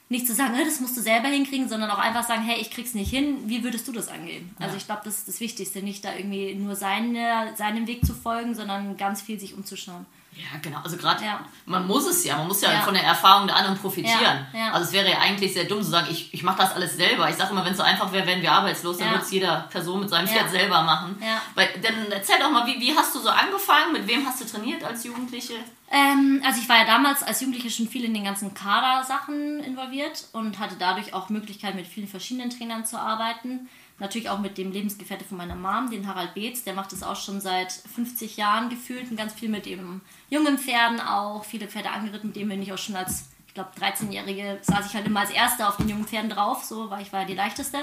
nicht 0.09 0.25
zu 0.25 0.33
sagen, 0.33 0.55
"Äh, 0.55 0.63
das 0.63 0.79
musst 0.79 0.95
du 0.95 1.01
selber 1.01 1.27
hinkriegen, 1.27 1.67
sondern 1.67 1.89
auch 1.91 1.97
einfach 1.99 2.23
sagen, 2.25 2.41
hey, 2.43 2.61
ich 2.61 2.71
krieg's 2.71 2.93
nicht 2.93 3.09
hin, 3.09 3.39
wie 3.47 3.61
würdest 3.65 3.85
du 3.89 3.91
das 3.91 4.07
angehen? 4.07 4.55
Also 4.59 4.71
Ja. 4.71 4.77
ich 4.77 4.85
glaube, 4.85 5.01
das 5.03 5.17
ist 5.17 5.27
das 5.27 5.39
Wichtigste, 5.41 5.81
nicht 5.81 6.05
da 6.05 6.15
irgendwie 6.15 6.55
nur 6.55 6.77
seine, 6.77 7.53
seinem 7.57 7.85
Weg 7.87 8.05
zu 8.05 8.13
folgen, 8.13 8.55
sondern 8.55 8.95
ganz 8.95 9.21
viel 9.21 9.37
sich 9.37 9.53
umzuschauen. 9.53 10.05
Ja, 10.33 10.59
genau. 10.61 10.79
Also 10.83 10.97
gerade, 10.97 11.25
Ja. 11.25 11.39
man 11.65 11.87
muss 11.87 12.05
es 12.05 12.23
ja, 12.23 12.37
man 12.37 12.47
muss 12.47 12.61
ja, 12.61 12.71
Ja. 12.71 12.81
von 12.81 12.93
der 12.93 13.03
Erfahrung 13.03 13.47
der 13.47 13.55
anderen 13.55 13.77
profitieren. 13.77 14.45
Ja. 14.53 14.71
Also 14.71 14.85
es 14.87 14.93
wäre 14.93 15.09
ja 15.09 15.17
eigentlich 15.19 15.51
sehr 15.53 15.63
dumm 15.63 15.81
zu 15.81 15.89
sagen, 15.89 16.07
ich, 16.11 16.31
ich 16.31 16.43
mache 16.43 16.59
das 16.59 16.73
alles 16.75 16.95
selber. 16.95 17.27
Ich 17.29 17.35
sage 17.35 17.51
immer, 17.51 17.65
wenn 17.65 17.71
es 17.71 17.77
so 17.77 17.83
einfach 17.83 18.11
wäre, 18.11 18.27
wären 18.27 18.41
wir 18.43 18.51
arbeitslos, 18.51 18.97
dann 18.99 19.09
würde 19.09 19.23
es 19.23 19.31
jeder 19.31 19.61
Person 19.71 19.99
mit 20.01 20.09
seinem. 20.09 20.27
Pferd 20.27 20.49
selber 20.51 20.83
machen. 20.83 21.17
Ja. 21.21 21.41
Weil, 21.55 21.69
dann 21.81 22.11
erzähl 22.11 22.37
doch 22.39 22.51
mal, 22.51 22.67
wie, 22.67 22.79
wie 22.79 22.95
hast 22.95 23.15
du 23.15 23.19
so 23.19 23.29
angefangen? 23.29 23.93
Mit 23.93 24.05
wem 24.07 24.25
hast 24.25 24.39
du 24.41 24.45
trainiert 24.45 24.83
als 24.83 25.03
Jugendliche? 25.05 25.53
Ähm, 25.89 26.43
also 26.45 26.61
ich 26.61 26.67
war 26.69 26.77
ja 26.79 26.85
damals 26.85 27.23
als 27.23 27.39
Jugendliche 27.41 27.71
schon 27.71 27.87
viel 27.87 28.03
in 28.03 28.13
den 28.13 28.25
ganzen 28.25 28.53
Kader-Sachen 28.53 29.61
involviert 29.63 30.25
und 30.33 30.59
hatte 30.59 30.75
dadurch 30.77 31.13
auch 31.13 31.29
Möglichkeit, 31.29 31.75
mit 31.75 31.87
vielen 31.87 32.07
verschiedenen 32.07 32.49
Trainern 32.49 32.85
zu 32.85 32.99
arbeiten. 32.99 33.69
Natürlich 33.99 34.29
auch 34.29 34.39
mit 34.39 34.59
dem 34.59 34.71
Lebensgefährte 34.71 35.25
von 35.25 35.37
meiner 35.37 35.55
Mom, 35.55 35.89
den 35.89 36.07
Harald 36.07 36.35
Beetz, 36.35 36.63
der 36.63 36.75
macht 36.75 36.91
das 36.91 37.01
auch 37.01 37.15
schon 37.15 37.41
seit 37.41 37.71
50 37.71 38.37
Jahren 38.37 38.69
gefühlt 38.69 39.09
und 39.09 39.17
ganz 39.17 39.33
viel 39.33 39.49
mit 39.49 39.65
eben 39.65 40.01
jungen 40.29 40.59
Pferden 40.59 40.99
auch, 40.99 41.43
viele 41.43 41.67
Pferde 41.67 41.89
angeritten, 41.89 42.31
dem 42.31 42.49
bin 42.49 42.61
ich 42.61 42.71
auch 42.71 42.77
schon 42.77 42.95
als, 42.95 43.29
ich 43.47 43.55
glaube, 43.55 43.71
13-Jährige 43.79 44.59
saß 44.61 44.85
ich 44.85 44.93
halt 44.93 45.07
immer 45.07 45.21
als 45.21 45.31
Erste 45.31 45.67
auf 45.67 45.77
den 45.77 45.89
jungen 45.89 46.05
Pferden 46.05 46.29
drauf, 46.29 46.63
so, 46.63 46.91
weil 46.91 47.01
ich 47.01 47.11
war 47.11 47.21
ja 47.21 47.27
die 47.27 47.33
leichteste. 47.33 47.79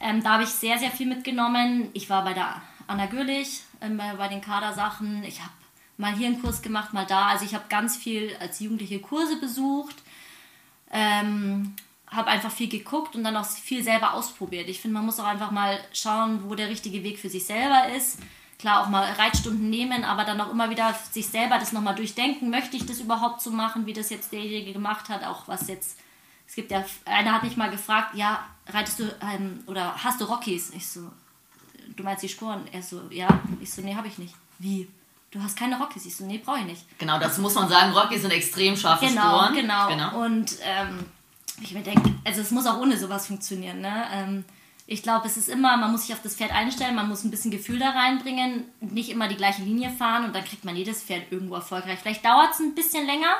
Ähm, 0.00 0.22
da 0.22 0.32
habe 0.32 0.42
ich 0.42 0.48
sehr, 0.48 0.78
sehr 0.78 0.90
viel 0.90 1.06
mitgenommen. 1.06 1.90
Ich 1.92 2.10
war 2.10 2.24
bei 2.24 2.34
der 2.34 2.60
Anna 2.88 3.06
Gürlich, 3.06 3.62
ähm, 3.80 3.98
bei 3.98 4.28
den 4.28 4.40
Kadersachen. 4.40 5.22
Ich 5.22 5.40
habe 5.40 5.52
mal 5.96 6.12
hier 6.12 6.26
einen 6.26 6.42
Kurs 6.42 6.60
gemacht, 6.60 6.92
mal 6.92 7.06
da. 7.06 7.28
Also 7.28 7.44
ich 7.44 7.54
habe 7.54 7.66
ganz 7.68 7.96
viel 7.96 8.34
als 8.40 8.60
Jugendliche 8.60 8.98
Kurse 9.00 9.38
besucht. 9.38 9.96
Ähm, 10.90 11.74
habe 12.16 12.28
einfach 12.30 12.50
viel 12.50 12.68
geguckt 12.68 13.14
und 13.14 13.22
dann 13.24 13.36
auch 13.36 13.44
viel 13.46 13.82
selber 13.84 14.14
ausprobiert. 14.14 14.68
Ich 14.68 14.80
finde, 14.80 14.94
man 14.94 15.06
muss 15.06 15.20
auch 15.20 15.26
einfach 15.26 15.50
mal 15.50 15.78
schauen, 15.92 16.40
wo 16.48 16.54
der 16.54 16.68
richtige 16.68 17.02
Weg 17.04 17.18
für 17.18 17.28
sich 17.28 17.44
selber 17.44 17.88
ist. 17.94 18.18
Klar, 18.58 18.82
auch 18.82 18.88
mal 18.88 19.04
Reitstunden 19.12 19.68
nehmen, 19.68 20.02
aber 20.04 20.24
dann 20.24 20.40
auch 20.40 20.50
immer 20.50 20.70
wieder 20.70 20.94
sich 21.12 21.28
selber 21.28 21.58
das 21.58 21.72
nochmal 21.72 21.94
durchdenken. 21.94 22.48
Möchte 22.48 22.76
ich 22.76 22.86
das 22.86 23.00
überhaupt 23.00 23.42
so 23.42 23.50
machen, 23.50 23.84
wie 23.86 23.92
das 23.92 24.08
jetzt 24.10 24.32
derjenige 24.32 24.72
gemacht 24.72 25.08
hat? 25.10 25.24
Auch 25.24 25.46
was 25.46 25.68
jetzt, 25.68 25.98
es 26.48 26.54
gibt 26.54 26.70
ja, 26.70 26.82
einer 27.04 27.32
hat 27.32 27.42
mich 27.42 27.56
mal 27.58 27.70
gefragt, 27.70 28.14
ja, 28.14 28.44
reitest 28.68 29.00
du, 29.00 29.04
ähm, 29.20 29.62
oder 29.66 29.94
hast 30.02 30.20
du 30.20 30.24
Rockies? 30.24 30.70
Ich 30.70 30.88
so, 30.88 31.10
du 31.96 32.02
meinst 32.02 32.22
die 32.22 32.30
Sporen? 32.30 32.62
Er 32.72 32.82
so, 32.82 33.02
ja. 33.10 33.28
Ich 33.60 33.70
so, 33.72 33.82
nee, 33.82 33.94
habe 33.94 34.08
ich 34.08 34.16
nicht. 34.16 34.34
Wie? 34.58 34.88
Du 35.30 35.42
hast 35.42 35.58
keine 35.58 35.78
Rockies? 35.78 36.06
Ich 36.06 36.16
so, 36.16 36.24
nee, 36.24 36.38
brauche 36.38 36.60
ich 36.60 36.64
nicht. 36.64 36.98
Genau, 36.98 37.18
das 37.18 37.36
muss 37.36 37.54
man 37.54 37.68
sagen. 37.68 37.92
Rocky 37.92 38.16
sind 38.18 38.30
extrem 38.30 38.74
scharfe 38.74 39.06
Genau, 39.06 39.44
Sporen. 39.48 39.54
genau. 39.54 40.24
Und 40.24 40.52
ähm, 40.62 41.04
ich 41.60 41.72
mir 41.72 41.82
denke, 41.82 42.14
also 42.24 42.40
es 42.40 42.50
muss 42.50 42.66
auch 42.66 42.78
ohne 42.78 42.98
sowas 42.98 43.26
funktionieren. 43.26 43.80
Ne? 43.80 44.04
Ähm, 44.12 44.44
ich 44.88 45.02
glaube, 45.02 45.26
es 45.26 45.36
ist 45.36 45.48
immer, 45.48 45.76
man 45.76 45.90
muss 45.90 46.06
sich 46.06 46.14
auf 46.14 46.22
das 46.22 46.36
Pferd 46.36 46.52
einstellen, 46.52 46.94
man 46.94 47.08
muss 47.08 47.24
ein 47.24 47.30
bisschen 47.30 47.50
Gefühl 47.50 47.80
da 47.80 47.90
reinbringen, 47.90 48.64
nicht 48.80 49.10
immer 49.10 49.26
die 49.26 49.36
gleiche 49.36 49.62
Linie 49.62 49.90
fahren 49.90 50.24
und 50.24 50.34
dann 50.34 50.44
kriegt 50.44 50.64
man 50.64 50.76
jedes 50.76 51.02
Pferd 51.02 51.32
irgendwo 51.32 51.56
erfolgreich. 51.56 51.98
Vielleicht 52.00 52.24
dauert 52.24 52.52
es 52.52 52.60
ein 52.60 52.74
bisschen 52.74 53.04
länger, 53.04 53.34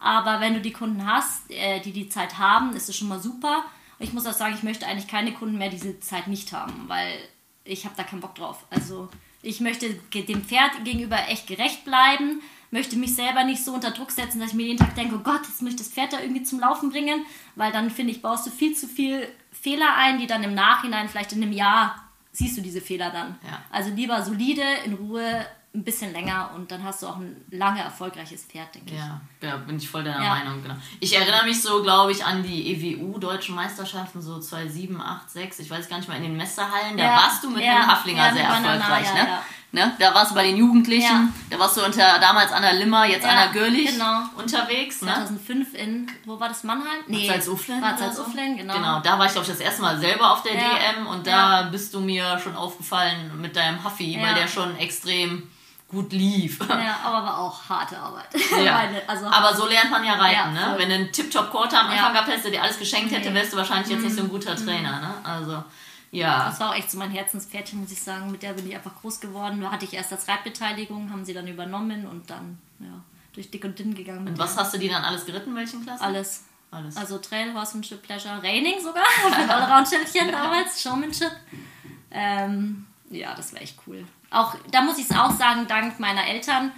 aber 0.00 0.40
wenn 0.40 0.54
du 0.54 0.60
die 0.60 0.72
Kunden 0.72 1.06
hast, 1.06 1.50
äh, 1.50 1.80
die 1.80 1.92
die 1.92 2.08
Zeit 2.08 2.38
haben, 2.38 2.74
ist 2.74 2.88
es 2.88 2.96
schon 2.96 3.08
mal 3.08 3.20
super. 3.20 3.64
Und 3.98 4.06
ich 4.06 4.14
muss 4.14 4.26
auch 4.26 4.32
sagen, 4.32 4.54
ich 4.54 4.62
möchte 4.62 4.86
eigentlich 4.86 5.08
keine 5.08 5.32
Kunden 5.32 5.58
mehr 5.58 5.68
diese 5.68 6.00
Zeit 6.00 6.28
nicht 6.28 6.52
haben, 6.52 6.84
weil 6.86 7.18
ich 7.64 7.84
habe 7.84 7.94
da 7.96 8.02
keinen 8.02 8.20
Bock 8.20 8.34
drauf. 8.34 8.64
Also 8.70 9.10
ich 9.42 9.60
möchte 9.60 9.94
dem 10.14 10.44
Pferd 10.44 10.84
gegenüber 10.84 11.28
echt 11.28 11.46
gerecht 11.46 11.84
bleiben, 11.84 12.40
möchte 12.70 12.96
mich 12.96 13.14
selber 13.14 13.44
nicht 13.44 13.64
so 13.64 13.72
unter 13.72 13.90
Druck 13.90 14.10
setzen, 14.10 14.40
dass 14.40 14.50
ich 14.50 14.54
mir 14.54 14.66
jeden 14.66 14.78
Tag 14.78 14.94
denke, 14.94 15.16
oh 15.16 15.20
Gott, 15.20 15.42
jetzt 15.46 15.60
muss 15.62 15.72
ich 15.72 15.76
das 15.78 15.88
Pferd 15.88 16.12
da 16.12 16.20
irgendwie 16.20 16.42
zum 16.42 16.60
Laufen 16.60 16.90
bringen, 16.90 17.24
weil 17.56 17.72
dann 17.72 17.90
finde 17.90 18.12
ich, 18.12 18.22
baust 18.22 18.46
du 18.46 18.50
viel 18.50 18.74
zu 18.76 18.86
viel 18.86 19.28
Fehler 19.50 19.94
ein, 19.96 20.18
die 20.18 20.26
dann 20.26 20.42
im 20.42 20.54
Nachhinein, 20.54 21.08
vielleicht 21.08 21.32
in 21.32 21.42
einem 21.42 21.52
Jahr, 21.52 21.96
siehst 22.32 22.56
du 22.56 22.62
diese 22.62 22.80
Fehler 22.80 23.10
dann. 23.10 23.38
Ja. 23.42 23.62
Also 23.70 23.90
lieber 23.90 24.22
solide, 24.22 24.62
in 24.84 24.94
Ruhe, 24.94 25.44
ein 25.72 25.84
bisschen 25.84 26.12
länger 26.12 26.50
und 26.56 26.72
dann 26.72 26.82
hast 26.82 27.02
du 27.02 27.06
auch 27.06 27.16
ein 27.16 27.44
lange 27.50 27.80
erfolgreiches 27.80 28.44
Pferd, 28.44 28.74
denke 28.74 28.92
ich. 28.92 28.98
Ja, 28.98 29.20
ja, 29.40 29.56
bin 29.56 29.76
ich 29.76 29.88
voll 29.88 30.02
deiner 30.02 30.22
Ja. 30.22 30.30
Meinung, 30.30 30.62
genau. 30.62 30.74
Ich 30.98 31.16
erinnere 31.16 31.44
mich 31.44 31.62
so, 31.62 31.80
glaube 31.82 32.10
ich, 32.10 32.24
an 32.24 32.42
die 32.42 32.72
EWU-Deutschen 32.72 33.54
Meisterschaften, 33.54 34.20
so 34.20 34.40
2007, 34.40 35.00
8, 35.00 35.30
6, 35.30 35.60
ich 35.60 35.70
weiß 35.70 35.88
gar 35.88 35.98
nicht 35.98 36.08
mehr, 36.08 36.16
in 36.16 36.24
den 36.24 36.36
Messerhallen, 36.36 36.96
da 36.96 37.04
Ja, 37.04 37.16
warst 37.16 37.44
du 37.44 37.50
mit 37.50 37.62
ja, 37.62 37.76
einem 37.76 37.86
Haflinger 37.86 38.32
sehr 38.32 38.44
erfolgreich, 38.46 39.06
ja, 39.14 39.22
ne? 39.22 39.38
Ne? 39.72 39.92
Da 40.00 40.12
warst 40.12 40.32
du 40.32 40.34
bei 40.34 40.42
den 40.44 40.56
Jugendlichen, 40.56 41.02
Ja. 41.02 41.28
da 41.48 41.58
warst 41.60 41.76
du 41.76 41.84
unter 41.84 42.18
damals 42.18 42.50
Anna 42.50 42.72
Limmer, 42.72 43.04
jetzt 43.06 43.22
Ja, 43.24 43.30
Anna 43.30 43.46
Görlich 43.52 43.92
genau. 43.92 44.22
unterwegs. 44.36 45.00
Ne? 45.00 45.12
2005 45.14 45.74
in, 45.74 46.10
wo 46.24 46.40
war 46.40 46.48
das, 46.48 46.64
Mannheim? 46.64 46.98
Nee, 47.06 47.28
Salzuflen 47.28 47.80
War 47.80 47.96
Salzuflen, 47.96 48.56
genau. 48.56 48.74
Genau, 48.74 48.98
da 49.00 49.16
war 49.18 49.26
ich 49.26 49.32
glaube 49.32 49.46
ich 49.46 49.52
das 49.52 49.60
erste 49.60 49.82
Mal 49.82 49.98
selber 50.00 50.32
auf 50.32 50.42
der 50.42 50.54
Ja. 50.54 50.60
DM 50.96 51.06
und 51.06 51.24
da 51.26 51.62
bist 51.70 51.94
du 51.94 52.00
mir 52.00 52.38
schon 52.42 52.56
aufgefallen 52.56 53.30
mit 53.40 53.54
deinem 53.54 53.84
Huffy, 53.84 54.18
weil 54.20 54.34
der 54.34 54.48
schon 54.48 54.76
extrem 54.76 55.48
gut 55.86 56.12
lief. 56.12 56.58
Ja, 56.68 56.98
aber 57.04 57.24
war 57.26 57.38
auch 57.38 57.68
harte 57.68 57.96
Arbeit. 57.98 58.26
Ja. 58.64 58.82
Also, 59.06 59.26
Aber 59.26 59.54
so 59.56 59.66
lernt 59.66 59.90
man 59.92 60.04
ja 60.04 60.14
reiten, 60.14 60.54
Ja, 60.56 60.68
ne? 60.70 60.74
Wenn 60.78 60.88
du 60.88 60.94
einen 60.96 61.12
Tip-Top-Quarter 61.12 61.80
am 61.80 61.86
Anfang 61.90 62.06
Ja. 62.06 62.12
gehabt 62.12 62.28
hättest, 62.28 62.44
der 62.44 62.52
dir 62.52 62.62
alles 62.62 62.78
geschenkt 62.78 63.12
hätte. 63.12 63.30
Mhm. 63.30 63.34
wärst 63.34 63.52
du 63.52 63.56
wahrscheinlich 63.56 63.88
jetzt 63.88 64.02
nicht 64.02 64.14
so 64.16 64.22
ein 64.22 64.28
guter 64.28 64.54
Trainer, 64.56 65.00
ne? 65.00 65.14
Also, 65.24 65.62
ja. 66.10 66.46
das 66.48 66.60
war 66.60 66.70
auch 66.70 66.74
echt 66.74 66.90
so 66.90 66.98
mein 66.98 67.10
Herzenspferdchen, 67.10 67.80
muss 67.80 67.92
ich 67.92 68.02
sagen. 68.02 68.30
Mit 68.30 68.42
der 68.42 68.54
bin 68.54 68.68
ich 68.68 68.74
einfach 68.74 69.00
groß 69.00 69.20
geworden. 69.20 69.60
Da 69.60 69.70
hatte 69.70 69.84
ich 69.84 69.94
erst 69.94 70.12
als 70.12 70.28
Reitbeteiligung, 70.28 71.10
haben 71.10 71.24
sie 71.24 71.34
dann 71.34 71.46
übernommen 71.46 72.06
und 72.06 72.30
dann 72.30 72.58
ja, 72.80 73.02
durch 73.32 73.50
dick 73.50 73.64
und 73.64 73.78
dünn 73.78 73.94
gegangen. 73.94 74.26
Und 74.26 74.38
was 74.38 74.54
der. 74.54 74.64
hast 74.64 74.74
du 74.74 74.78
die 74.78 74.88
dann 74.88 75.04
alles 75.04 75.26
geritten, 75.26 75.54
welchen 75.54 75.82
Klassen? 75.84 76.02
Alles. 76.02 76.44
Alles. 76.72 76.96
Also 76.96 77.18
Trail, 77.18 77.52
Horsemanship, 77.52 78.02
Pleasure, 78.02 78.42
Reining 78.42 78.80
sogar. 78.80 79.04
Ein 79.32 79.50
Allround-Schildchen 79.50 80.30
damals, 80.30 80.80
Showmanship. 80.80 81.32
Ähm, 82.12 82.86
ja, 83.10 83.34
das 83.34 83.52
war 83.52 83.60
echt 83.60 83.76
cool. 83.86 84.06
Auch, 84.30 84.54
da 84.70 84.82
muss 84.82 84.98
ich 84.98 85.10
es 85.10 85.16
auch 85.16 85.32
sagen, 85.32 85.66
dank 85.66 85.98
meiner 85.98 86.26
Eltern 86.26 86.70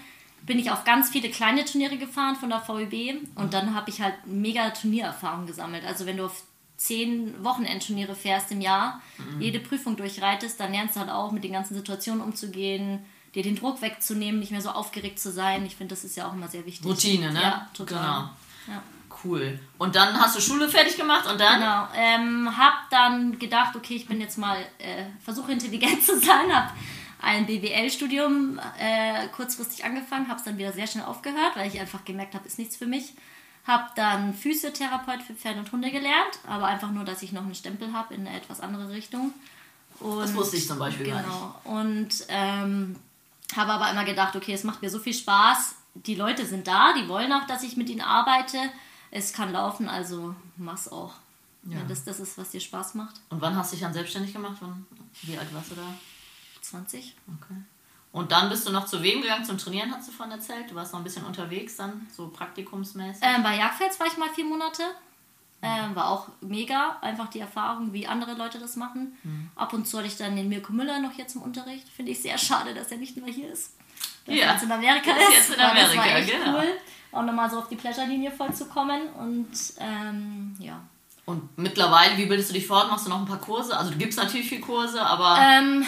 bin 0.46 0.58
ich 0.58 0.70
auf 0.70 0.84
ganz 0.84 1.10
viele 1.10 1.30
kleine 1.30 1.64
Turniere 1.64 1.98
gefahren 1.98 2.36
von 2.36 2.48
der 2.48 2.62
VEB 2.66 3.20
und 3.36 3.54
dann 3.54 3.74
habe 3.74 3.90
ich 3.90 4.00
halt 4.00 4.14
mega 4.26 4.70
Turniererfahrung 4.70 5.46
gesammelt. 5.46 5.84
Also 5.84 6.06
wenn 6.06 6.16
du 6.16 6.26
auf 6.26 6.42
zehn 6.82 7.44
Wochenendturniere 7.44 8.16
fährst 8.16 8.50
im 8.50 8.60
Jahr, 8.60 9.00
jede 9.38 9.60
Prüfung 9.60 9.96
durchreitest, 9.96 10.58
dann 10.58 10.72
lernst 10.72 10.96
du 10.96 11.00
halt 11.00 11.10
auch 11.10 11.30
mit 11.30 11.44
den 11.44 11.52
ganzen 11.52 11.74
Situationen 11.74 12.20
umzugehen, 12.20 13.04
dir 13.34 13.42
den 13.42 13.56
Druck 13.56 13.80
wegzunehmen, 13.82 14.40
nicht 14.40 14.50
mehr 14.50 14.60
so 14.60 14.70
aufgeregt 14.70 15.20
zu 15.20 15.30
sein. 15.30 15.64
Ich 15.64 15.76
finde, 15.76 15.94
das 15.94 16.04
ist 16.04 16.16
ja 16.16 16.28
auch 16.28 16.32
immer 16.32 16.48
sehr 16.48 16.66
wichtig. 16.66 16.84
Routine, 16.84 17.32
ne? 17.32 17.40
Ja, 17.40 17.70
total. 17.72 17.98
Genau. 17.98 18.76
Ja. 18.76 18.82
Cool. 19.24 19.60
Und 19.78 19.94
dann 19.94 20.20
hast 20.20 20.34
du 20.36 20.40
Schule 20.40 20.68
fertig 20.68 20.96
gemacht 20.96 21.30
und 21.30 21.40
dann? 21.40 21.60
Genau. 21.60 21.88
Ähm, 21.94 22.56
hab 22.56 22.90
dann 22.90 23.38
gedacht, 23.38 23.76
okay, 23.76 23.94
ich 23.94 24.06
bin 24.06 24.20
jetzt 24.20 24.36
mal, 24.36 24.58
äh, 24.78 25.04
versuche 25.22 25.52
intelligent 25.52 26.02
zu 26.04 26.18
sein, 26.18 26.52
hab 26.52 26.74
ein 27.20 27.46
BWL-Studium 27.46 28.58
äh, 28.78 29.28
kurzfristig 29.28 29.84
angefangen, 29.84 30.26
habe 30.26 30.38
es 30.38 30.44
dann 30.44 30.58
wieder 30.58 30.72
sehr 30.72 30.88
schnell 30.88 31.04
aufgehört, 31.04 31.54
weil 31.54 31.68
ich 31.68 31.78
einfach 31.78 32.04
gemerkt 32.04 32.34
habe, 32.34 32.46
ist 32.48 32.58
nichts 32.58 32.76
für 32.76 32.86
mich. 32.86 33.14
Hab 33.66 33.95
dann 33.95 34.35
Physiotherapeut 34.35 35.23
für 35.23 35.35
Pferde 35.35 35.61
und 35.61 35.71
Hunde 35.71 35.90
gelernt, 35.90 36.38
aber 36.49 36.66
einfach 36.66 36.90
nur, 36.90 37.04
dass 37.04 37.23
ich 37.23 37.33
noch 37.33 37.42
einen 37.42 37.54
Stempel 37.54 37.92
habe 37.92 38.14
in 38.14 38.26
eine 38.26 38.37
etwas 38.37 38.61
andere 38.61 38.90
Richtung. 38.90 39.33
Und, 40.00 40.21
Das 40.21 40.35
wusste 40.35 40.57
ich 40.57 40.66
zum 40.66 40.78
Beispiel 40.78 41.07
gar 41.07 41.23
genau. 41.23 41.54
Und 41.64 42.09
ähm, 42.28 42.97
habe 43.57 43.73
aber 43.73 43.90
immer 43.90 44.04
gedacht, 44.04 44.35
okay, 44.35 44.52
es 44.52 44.64
macht 44.64 44.83
mir 44.83 44.90
so 44.90 44.99
viel 44.99 45.14
Spaß. 45.14 45.76
Die 45.95 46.14
Leute 46.14 46.47
sind 46.47 46.66
da, 46.66 46.92
die 46.95 47.09
wollen 47.09 47.33
auch, 47.33 47.47
dass 47.47 47.62
ich 47.62 47.76
mit 47.76 47.88
ihnen 47.88 48.00
arbeite. 48.00 48.59
Es 49.11 49.33
kann 49.33 49.52
laufen, 49.52 49.88
also 49.88 50.35
mach's 50.57 50.88
auch. 50.88 51.14
Ja. 51.64 51.78
Wenn 51.78 51.88
das 51.88 52.02
das 52.04 52.19
ist, 52.19 52.38
was 52.38 52.50
dir 52.50 52.61
Spaß 52.61 52.95
macht. 52.95 53.21
Und 53.28 53.40
wann 53.40 53.54
hast 53.54 53.71
du 53.71 53.76
dich 53.76 53.85
dann 53.85 53.92
selbstständig 53.92 54.33
gemacht? 54.33 54.57
Wann, 54.61 54.87
wie 55.23 55.38
alt 55.38 55.54
warst 55.54 55.71
du 55.71 55.75
da? 55.76 55.95
20. 56.62 57.14
Okay. 57.37 57.61
Und 58.12 58.31
dann 58.31 58.50
bist 58.50 58.69
du 58.69 58.73
noch 58.73 58.85
zu 58.87 59.02
wem 59.02 59.23
gegangen 59.23 59.45
zum 59.45 59.57
Trainieren, 59.57 59.90
hast 59.95 60.07
du 60.09 60.12
vorhin 60.12 60.35
erzählt? 60.35 60.71
Du 60.71 60.75
warst 60.75 60.92
noch 60.92 61.00
ein 61.00 61.04
bisschen 61.04 61.25
unterwegs 61.25 61.76
dann, 61.76 62.07
so 62.14 62.28
praktikumsmäßig. 62.28 63.23
Ähm, 63.23 63.42
bei 63.42 63.57
Jagdfels 63.57 63.99
war 63.99 64.07
ich 64.07 64.16
mal 64.19 64.28
vier 64.28 64.45
Monate. 64.45 64.83
Ähm, 65.64 65.95
war 65.95 66.09
auch 66.09 66.26
mega, 66.40 66.97
einfach 67.02 67.28
die 67.31 67.38
Erfahrung, 67.38 67.92
wie 67.92 68.07
andere 68.07 68.35
Leute 68.35 68.59
das 68.59 68.75
machen. 68.76 69.16
Mhm. 69.23 69.50
Ab 69.54 69.73
und 69.73 69.87
zu 69.87 69.97
hatte 69.99 70.09
ich 70.09 70.16
dann 70.16 70.35
den 70.35 70.49
Mirko 70.49 70.73
Müller 70.73 70.99
noch 70.99 71.12
hier 71.12 71.28
zum 71.28 71.40
Unterricht. 71.42 71.88
Finde 71.88 72.11
ich 72.11 72.21
sehr 72.21 72.37
schade, 72.37 72.75
dass 72.75 72.90
er 72.90 72.99
nicht 72.99 73.16
mehr 73.16 73.33
hier 73.33 73.50
ist. 73.52 73.76
Dass 74.26 74.35
Ja. 74.35 74.47
er 74.47 74.52
jetzt 74.54 74.64
in 74.64 74.73
Amerika 74.73 75.11
Ist 75.12 75.33
jetzt 75.33 75.50
in 75.54 75.59
weil 75.61 75.75
das 75.76 75.97
war 75.97 76.02
Amerika, 76.04 76.19
echt 76.19 76.45
genau. 76.45 76.59
cool. 76.59 76.73
Auch 77.12 77.23
nochmal 77.23 77.49
so 77.49 77.59
auf 77.61 77.69
die 77.69 77.76
Pleasure-Linie 77.76 78.33
voll 78.33 78.52
zu 78.52 78.66
kommen. 78.66 79.09
Und 79.19 79.49
ähm, 79.78 80.57
ja. 80.59 80.81
Und 81.26 81.57
mittlerweile, 81.57 82.16
wie 82.16 82.26
bildest 82.26 82.50
du 82.50 82.54
dich 82.54 82.66
fort? 82.66 82.90
Machst 82.90 83.07
du 83.07 83.11
noch 83.11 83.21
ein 83.21 83.26
paar 83.26 83.38
Kurse? 83.38 83.76
Also 83.78 83.92
du 83.92 83.99
gibst 83.99 84.19
natürlich 84.19 84.49
viel 84.49 84.61
Kurse, 84.61 85.00
aber 85.00 85.38
Ähm, 85.40 85.85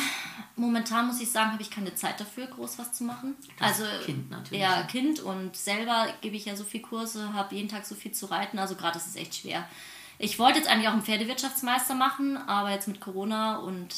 momentan 0.56 1.06
muss 1.06 1.20
ich 1.20 1.30
sagen, 1.30 1.52
habe 1.52 1.62
ich 1.62 1.70
keine 1.70 1.94
Zeit 1.94 2.18
dafür, 2.20 2.46
groß 2.46 2.78
was 2.78 2.92
zu 2.92 3.04
machen. 3.04 3.34
Das 3.58 3.80
also 3.80 3.84
Kind 4.04 4.30
natürlich, 4.30 4.60
Ja? 4.62 4.82
Kind 4.84 5.20
und 5.20 5.56
selber 5.56 6.06
gebe 6.20 6.36
ich 6.36 6.44
ja 6.44 6.56
so 6.56 6.64
viel 6.64 6.80
Kurse, 6.80 7.32
habe 7.34 7.54
jeden 7.54 7.68
Tag 7.68 7.84
so 7.86 7.94
viel 7.94 8.12
zu 8.12 8.26
reiten. 8.26 8.58
Also 8.58 8.74
gerade 8.76 8.98
ist 8.98 9.06
es 9.06 9.16
echt 9.16 9.34
schwer. 9.34 9.66
Ich 10.18 10.38
wollte 10.38 10.58
jetzt 10.58 10.68
eigentlich 10.68 10.88
auch 10.88 10.92
einen 10.92 11.02
Pferdewirtschaftsmeister 11.02 11.94
machen, 11.94 12.36
aber 12.36 12.70
jetzt 12.70 12.86
mit 12.88 13.00
Corona 13.00 13.56
und 13.56 13.88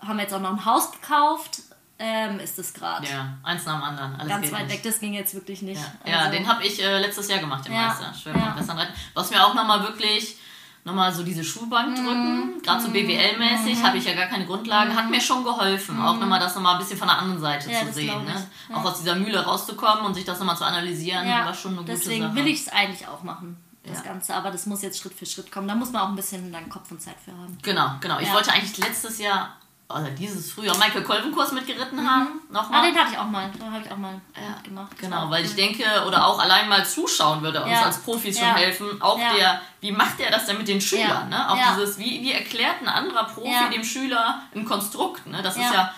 haben 0.00 0.18
jetzt 0.20 0.32
auch 0.32 0.40
noch 0.40 0.50
ein 0.52 0.64
Haus 0.64 0.92
gekauft, 0.92 1.62
ähm, 1.98 2.38
ist 2.40 2.58
es 2.58 2.74
gerade 2.74 3.06
ja, 3.08 3.38
eins 3.42 3.64
nach 3.64 3.74
dem 3.76 3.82
anderen. 3.84 4.14
Alles 4.16 4.28
ganz 4.28 4.52
weit 4.52 4.66
nicht. 4.66 4.74
weg. 4.76 4.82
Das 4.82 5.00
ging 5.00 5.14
jetzt 5.14 5.34
wirklich 5.34 5.62
nicht. 5.62 5.80
Ja, 6.04 6.10
ja 6.10 6.18
Also, 6.20 6.32
den 6.32 6.46
habe 6.48 6.64
ich 6.64 6.82
äh, 6.82 6.98
letztes 6.98 7.28
Jahr 7.28 7.38
gemacht, 7.38 7.64
den 7.66 7.72
Ja, 7.72 7.88
Meister. 7.88 8.12
Schwimmen 8.14 8.40
ja. 8.40 8.50
und 8.52 8.58
Western 8.58 8.78
reiten. 8.78 8.92
Was 9.14 9.30
mir 9.30 9.44
auch 9.44 9.54
nochmal 9.54 9.82
wirklich 9.82 10.36
nochmal 10.84 11.12
so 11.12 11.22
diese 11.22 11.40
Mhm. 11.40 11.44
Schulbank 11.44 11.96
drücken, 11.96 12.62
gerade 12.62 12.80
so 12.82 12.88
BWL-mäßig, 12.90 13.82
habe 13.82 13.96
ich 13.98 14.04
ja 14.04 14.14
gar 14.14 14.26
keine 14.26 14.46
Grundlagen, 14.46 14.94
hat 14.94 15.10
mir 15.10 15.20
schon 15.20 15.42
geholfen, 15.42 16.00
auch 16.02 16.18
nochmal 16.18 16.38
das 16.40 16.54
nochmal 16.54 16.74
ein 16.74 16.78
bisschen 16.80 16.98
von 16.98 17.08
der 17.08 17.18
anderen 17.18 17.40
Seite 17.40 17.68
Mhm. 17.68 17.74
Ja, 17.74 17.80
zu 17.86 17.92
sehen. 17.92 18.24
Ne? 18.24 18.46
Ja. 18.68 18.76
Auch 18.76 18.84
aus 18.84 18.98
dieser 18.98 19.14
Mühle 19.16 19.44
rauszukommen 19.44 20.04
und 20.04 20.14
sich 20.14 20.24
das 20.24 20.38
nochmal 20.38 20.56
zu 20.56 20.64
analysieren, 20.64 21.26
ja, 21.26 21.46
war 21.46 21.54
schon 21.54 21.72
eine 21.72 21.80
gute 21.80 21.92
deswegen 21.92 22.24
Sache. 22.24 22.34
will 22.36 22.46
ich 22.46 22.60
es 22.60 22.68
eigentlich 22.68 23.06
auch 23.08 23.22
machen, 23.22 23.56
das 23.86 23.98
Ja. 23.98 24.04
Ganze. 24.04 24.34
Aber 24.34 24.50
das 24.50 24.66
muss 24.66 24.82
jetzt 24.82 24.98
Schritt 25.00 25.14
für 25.14 25.26
Schritt 25.26 25.50
kommen. 25.50 25.68
Da 25.68 25.74
muss 25.74 25.90
man 25.90 26.02
auch 26.02 26.08
ein 26.08 26.16
bisschen 26.16 26.52
dann 26.52 26.68
Kopf 26.68 26.90
und 26.90 27.00
Zeit 27.00 27.16
für 27.24 27.32
haben. 27.32 27.56
Genau, 27.62 27.92
genau. 28.00 28.18
Ich 28.20 28.28
Ja. 28.28 28.34
wollte 28.34 28.52
eigentlich 28.52 28.76
letztes 28.78 29.18
Jahr, 29.18 29.56
oder 29.88 30.10
dieses 30.10 30.50
Frühjahr, 30.52 30.76
Michael 30.78 31.02
Kolben-Kurs 31.02 31.52
mitgeritten 31.52 31.98
haben. 32.10 32.40
Ah, 32.48 32.52
Nochmal. 32.52 32.90
den 32.90 32.98
hatte 32.98 33.12
ich 33.12 33.18
auch 33.18 33.26
mal. 33.28 33.50
Da 33.58 33.66
habe 33.70 33.82
ich 33.84 33.90
auch 33.92 33.96
mal 33.96 34.20
Ja, 34.34 34.60
gemacht. 34.62 34.92
Das 34.92 35.00
Genau, 35.00 35.30
weil 35.30 35.42
cool. 35.42 35.48
ich 35.48 35.54
denke, 35.54 35.84
oder 36.06 36.26
auch 36.26 36.38
allein 36.38 36.68
mal 36.68 36.84
zuschauen 36.86 37.42
würde 37.42 37.62
uns 37.62 37.70
Ja. 37.72 37.82
als 37.82 37.98
Profis 37.98 38.38
schon 38.38 38.48
Ja. 38.48 38.54
helfen. 38.56 39.00
Auch 39.02 39.18
Ja. 39.18 39.32
der, 39.34 39.60
wie 39.80 39.92
macht 39.92 40.18
der 40.18 40.30
das 40.30 40.46
denn 40.46 40.56
mit 40.58 40.68
den 40.68 40.80
Schülern? 40.80 41.08
Ja. 41.08 41.38
Ne? 41.38 41.50
Auch 41.50 41.56
Ja. 41.56 41.74
dieses, 41.76 41.98
wie, 41.98 42.22
wie 42.22 42.32
erklärt 42.32 42.80
ein 42.80 42.88
anderer 42.88 43.24
Profi 43.24 43.50
Ja. 43.52 43.68
dem 43.68 43.84
Schüler 43.84 44.40
ein 44.54 44.64
Konstrukt? 44.64 45.26
Ne? 45.26 45.42
Das 45.42 45.56
Ja. 45.56 45.62
ist 45.66 45.74
ja 45.74 45.94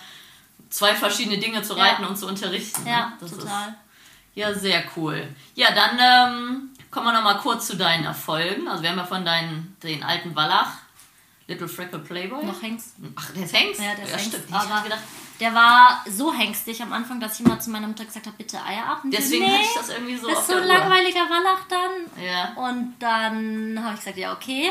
zwei 0.69 0.93
verschiedene 0.93 1.37
Dinge 1.37 1.61
zu 1.63 1.75
Ja. 1.77 1.83
reiten 1.85 2.03
und 2.05 2.17
zu 2.17 2.27
unterrichten. 2.27 2.85
Ja, 2.85 3.07
ne? 3.07 3.13
das 3.21 3.31
total. 3.31 3.69
Ist, 3.69 3.75
ja, 4.35 4.53
sehr 4.53 4.83
cool. 4.97 5.27
Ja, 5.55 5.69
dann 5.71 5.97
ähm, 5.99 6.69
kommen 6.91 7.05
wir 7.07 7.13
nochmal 7.13 7.37
kurz 7.37 7.67
zu 7.67 7.77
deinen 7.77 8.03
Erfolgen. 8.03 8.67
Also 8.67 8.83
wir 8.83 8.89
haben 8.91 8.97
ja 8.97 9.05
von 9.05 9.23
deinen, 9.23 9.77
den 9.81 10.03
alten 10.03 10.35
Wallach, 10.35 10.73
Little 11.47 11.67
Freckle 11.67 11.99
Playboy. 11.99 12.45
Noch 12.45 12.61
Hengst. 12.61 12.95
Ach, 13.15 13.31
der 13.31 13.43
ist 13.43 13.55
Hengst? 13.55 13.79
Ja, 13.81 13.95
der 13.95 14.05
ist 14.05 14.11
Hengst. 14.17 14.27
stimmt. 14.27 14.53
Aber 14.53 14.83
gedacht, 14.83 15.01
der 15.39 15.53
war 15.53 16.03
so 16.09 16.33
hengstig 16.33 16.81
am 16.81 16.91
Anfang, 16.91 17.19
dass 17.19 17.39
ich 17.39 17.45
immer 17.45 17.59
zu 17.59 17.69
meiner 17.69 17.87
Mutter 17.87 18.03
gesagt 18.05 18.25
habe, 18.25 18.35
bitte 18.37 18.61
Eier 18.63 18.85
ab. 18.85 19.01
Und 19.03 19.13
deswegen 19.13 19.45
nee, 19.45 19.51
hatte 19.51 19.63
ich 19.63 19.73
das 19.75 19.89
irgendwie 19.89 20.17
so 20.17 20.27
das 20.27 20.39
ist 20.39 20.47
so 20.47 20.55
ein 20.55 20.67
langweiliger 20.67 21.21
Wallach 21.21 21.65
dann. 21.69 22.25
Ja. 22.25 22.53
Und 22.55 22.95
dann 22.99 23.81
habe 23.81 23.93
ich 23.93 23.99
gesagt, 23.99 24.17
ja, 24.17 24.33
okay. 24.33 24.69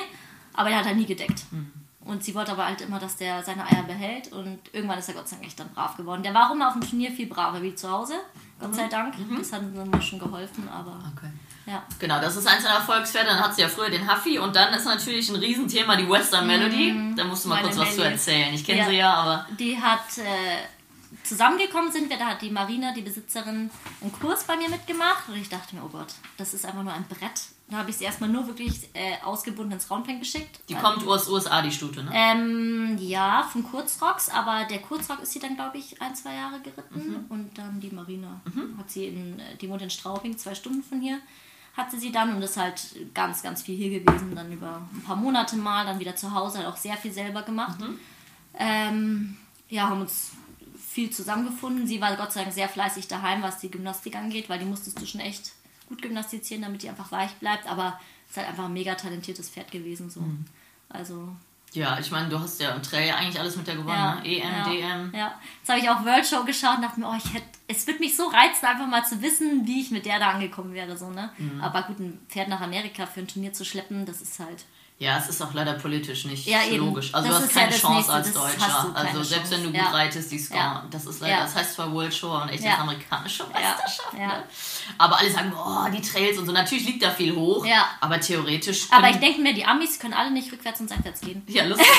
Aber 0.52 0.68
der 0.68 0.78
hat 0.78 0.86
halt 0.86 0.96
nie 0.96 1.06
gedeckt. 1.06 1.44
Mhm. 1.50 1.72
Und 2.00 2.22
sie 2.22 2.34
wollte 2.34 2.52
aber 2.52 2.66
halt 2.66 2.80
immer, 2.82 2.98
dass 2.98 3.16
der 3.16 3.42
seine 3.42 3.64
Eier 3.66 3.82
behält. 3.82 4.32
Und 4.32 4.58
irgendwann 4.72 4.98
ist 4.98 5.08
er 5.08 5.14
Gott 5.14 5.28
sei 5.28 5.36
Dank 5.36 5.46
echt 5.48 5.58
dann 5.58 5.70
brav 5.70 5.96
geworden. 5.96 6.22
Der 6.22 6.34
war 6.34 6.48
auch 6.48 6.54
immer 6.54 6.68
auf 6.68 6.74
dem 6.74 6.82
Turnier 6.88 7.10
viel 7.10 7.26
braver 7.26 7.62
wie 7.62 7.74
zu 7.74 7.90
Hause. 7.90 8.14
Gott 8.60 8.74
sei 8.74 8.86
Dank. 8.88 9.14
Das 9.38 9.52
hat 9.52 9.62
mir 9.62 10.02
schon 10.02 10.18
geholfen, 10.18 10.68
aber 10.68 10.92
Mhm. 10.92 11.12
Okay. 11.16 11.30
Ja. 11.66 11.82
Genau, 11.98 12.20
das 12.20 12.36
ist 12.36 12.46
eins 12.46 12.62
deiner 12.64 12.76
Erfolgspferde. 12.76 13.28
Dann 13.30 13.40
hat 13.40 13.54
sie 13.54 13.62
ja 13.62 13.68
früher 13.68 13.90
den 13.90 14.10
Huffy 14.10 14.38
und 14.38 14.54
dann 14.56 14.72
ist 14.74 14.84
natürlich 14.84 15.28
ein 15.28 15.36
Riesenthema 15.36 15.96
die 15.96 16.08
Western 16.08 16.46
Melody. 16.46 17.14
Da 17.16 17.24
musst 17.24 17.44
du 17.44 17.48
mal 17.48 17.58
Mhm. 17.60 17.66
Kurz 17.66 17.76
was 17.78 17.94
zu 17.96 18.02
erzählen. 18.02 18.54
Ich 18.54 18.64
kenne 18.64 18.80
Ja. 18.80 18.88
sie 18.88 18.96
ja, 18.96 19.12
aber 19.14 19.46
Die 19.58 19.76
hat 19.80 20.18
äh, 20.18 20.58
zusammengekommen 21.24 21.90
sind 21.92 22.08
wir, 22.10 22.18
da 22.18 22.26
hat 22.26 22.42
die 22.42 22.50
Marina, 22.50 22.92
die 22.92 23.02
Besitzerin, 23.02 23.70
einen 24.00 24.12
Kurs 24.20 24.44
bei 24.44 24.56
mir 24.56 24.68
mitgemacht 24.68 25.28
und 25.28 25.36
ich 25.36 25.48
dachte 25.48 25.74
mir, 25.74 25.82
oh 25.84 25.88
Gott, 25.88 26.14
das 26.36 26.54
ist 26.54 26.64
einfach 26.64 26.82
nur 26.82 26.92
ein 26.92 27.04
Brett. 27.08 27.40
Da 27.68 27.78
habe 27.78 27.90
ich 27.90 27.96
sie 27.96 28.04
erstmal 28.04 28.28
nur 28.30 28.46
wirklich 28.46 28.88
äh, 28.94 29.16
ausgebunden 29.24 29.72
ins 29.72 29.90
Roundpen 29.90 30.20
geschickt. 30.20 30.60
die 30.68 30.74
kommt 30.76 31.04
aus 31.04 31.28
USA, 31.28 31.62
die 31.62 31.72
Stute, 31.72 32.04
ne? 32.04 32.12
Ähm, 32.14 32.96
ja, 33.00 33.42
von 33.50 33.64
Kurzrocks, 33.64 34.28
aber 34.28 34.66
der 34.70 34.78
Kurzrock 34.78 35.20
ist 35.20 35.32
sie 35.32 35.40
dann, 35.40 35.56
glaube 35.56 35.78
ich, 35.78 36.00
ein, 36.00 36.14
zwei 36.14 36.34
Jahre 36.34 36.60
geritten 36.60 37.08
Mhm. 37.08 37.24
und 37.28 37.58
dann 37.58 37.80
die 37.80 37.90
Marina 37.90 38.40
hat 38.78 38.88
sie 38.88 39.06
in, 39.08 39.42
die 39.60 39.68
wohnt 39.68 39.82
in 39.82 39.90
Straubing, 39.90 40.38
zwei 40.38 40.54
Stunden 40.54 40.84
von 40.84 41.00
hier, 41.00 41.18
hatte 41.76 41.98
sie 41.98 42.10
dann 42.10 42.34
und 42.34 42.42
ist 42.42 42.56
halt 42.56 42.80
ganz, 43.12 43.42
ganz 43.42 43.62
viel 43.62 43.76
hier 43.76 44.00
gewesen, 44.00 44.34
dann 44.34 44.50
über 44.50 44.88
ein 44.94 45.02
paar 45.02 45.16
Monate 45.16 45.56
mal, 45.56 45.84
dann 45.84 46.00
wieder 46.00 46.16
zu 46.16 46.32
Hause, 46.32 46.58
hat 46.58 46.66
auch 46.66 46.76
sehr 46.76 46.96
viel 46.96 47.12
selber 47.12 47.42
gemacht. 47.42 47.78
Mhm. 47.80 47.98
Ähm, 48.58 49.36
ja, 49.68 49.88
haben 49.88 50.00
uns 50.00 50.30
viel 50.78 51.10
zusammengefunden. 51.10 51.86
Sie 51.86 52.00
war 52.00 52.16
Gott 52.16 52.32
sei 52.32 52.42
Dank 52.42 52.54
sehr 52.54 52.70
fleißig 52.70 53.08
daheim, 53.08 53.42
was 53.42 53.58
die 53.58 53.70
Gymnastik 53.70 54.16
angeht, 54.16 54.48
weil 54.48 54.58
die 54.58 54.64
musstest 54.64 55.00
du 55.00 55.06
schon 55.06 55.20
echt 55.20 55.52
gut 55.88 56.00
gymnastizieren, 56.00 56.62
damit 56.62 56.82
die 56.82 56.88
einfach 56.88 57.12
weich 57.12 57.32
bleibt, 57.34 57.66
aber 57.70 58.00
ist 58.28 58.38
halt 58.38 58.48
einfach 58.48 58.64
ein 58.64 58.72
mega 58.72 58.94
talentiertes 58.94 59.50
Pferd 59.50 59.70
gewesen, 59.70 60.10
so. 60.10 60.20
Mhm. 60.20 60.46
Also, 60.88 61.28
Ja, 61.76 61.98
ich 62.00 62.10
meine, 62.10 62.28
du 62.28 62.40
hast 62.40 62.60
ja 62.60 62.70
im 62.70 62.82
Trail 62.82 63.12
eigentlich 63.12 63.38
alles 63.38 63.56
mit 63.56 63.66
der 63.66 63.76
gewonnen, 63.76 63.96
ja, 63.96 64.14
ne? 64.16 64.26
EM, 64.26 64.42
ja, 64.42 64.64
DM. 64.64 65.12
Ja, 65.14 65.34
jetzt 65.60 65.68
habe 65.68 65.78
ich 65.78 65.88
auch 65.88 66.04
World 66.04 66.26
Show 66.26 66.44
geschaut 66.44 66.76
und 66.76 66.82
dachte 66.82 67.00
mir, 67.00 67.08
oh, 67.08 67.16
ich 67.16 67.34
hätte, 67.34 67.46
es 67.68 67.86
würde 67.86 68.00
mich 68.00 68.16
so 68.16 68.26
reizen, 68.26 68.66
einfach 68.66 68.86
mal 68.86 69.04
zu 69.04 69.20
wissen, 69.22 69.66
wie 69.66 69.80
ich 69.82 69.90
mit 69.90 70.06
der 70.06 70.18
da 70.18 70.30
angekommen 70.30 70.72
wäre, 70.72 70.96
so, 70.96 71.10
ne? 71.10 71.30
Mhm. 71.36 71.60
Aber 71.60 71.82
gut, 71.82 72.00
ein 72.00 72.18
Pferd 72.28 72.48
nach 72.48 72.60
Amerika 72.60 73.06
für 73.06 73.20
ein 73.20 73.28
Turnier 73.28 73.52
zu 73.52 73.64
schleppen, 73.64 74.06
das 74.06 74.22
ist 74.22 74.40
halt, 74.40 74.64
Ja, 74.98 75.18
es 75.18 75.28
ist 75.28 75.42
auch 75.42 75.52
leider 75.52 75.74
politisch 75.74 76.24
nicht 76.24 76.46
Ja, 76.46 76.60
logisch. 76.72 77.12
Also 77.14 77.28
Das 77.28 77.38
du 77.38 77.44
hast 77.44 77.54
ja 77.54 77.60
keine 77.60 77.72
das 77.72 77.80
Chance 77.82 77.94
Nächste, 77.96 78.12
als 78.14 78.32
Deutscher. 78.32 78.92
Also 78.94 79.22
selbst 79.22 79.52
wenn 79.52 79.62
du 79.64 79.70
Chance. 79.70 79.78
gut 79.84 79.92
Ja. 79.92 79.98
reitest, 79.98 80.32
die 80.32 80.38
Score, 80.38 80.58
Ja. 80.58 80.84
das 80.90 81.04
ist 81.04 81.20
leider, 81.20 81.34
Ja. 81.34 81.40
das 81.42 81.54
heißt 81.54 81.74
zwar 81.74 81.92
World 81.92 82.14
Show 82.14 82.30
und 82.34 82.48
echt 82.48 82.64
Ja. 82.64 82.70
das 82.70 82.80
amerikanische 82.80 83.44
Meisterschaft. 83.44 84.14
Ja. 84.18 84.26
Ne? 84.28 84.42
Aber 84.96 85.18
alle 85.18 85.30
sagen, 85.30 85.52
oh, 85.54 85.86
die 85.94 86.00
Trails 86.00 86.38
und 86.38 86.46
so. 86.46 86.52
Natürlich 86.52 86.86
liegt 86.86 87.02
da 87.04 87.10
viel 87.10 87.36
hoch, 87.36 87.66
Ja. 87.66 87.84
aber 88.00 88.18
theoretisch. 88.18 88.86
Aber 88.90 89.10
ich 89.10 89.16
denke 89.16 89.42
mir, 89.42 89.52
die 89.52 89.66
Amis 89.66 89.98
können 89.98 90.14
alle 90.14 90.30
nicht 90.30 90.50
rückwärts 90.50 90.80
und 90.80 90.88
seitwärts 90.88 91.20
gehen. 91.20 91.42
Ja, 91.46 91.64
lustig. 91.64 91.86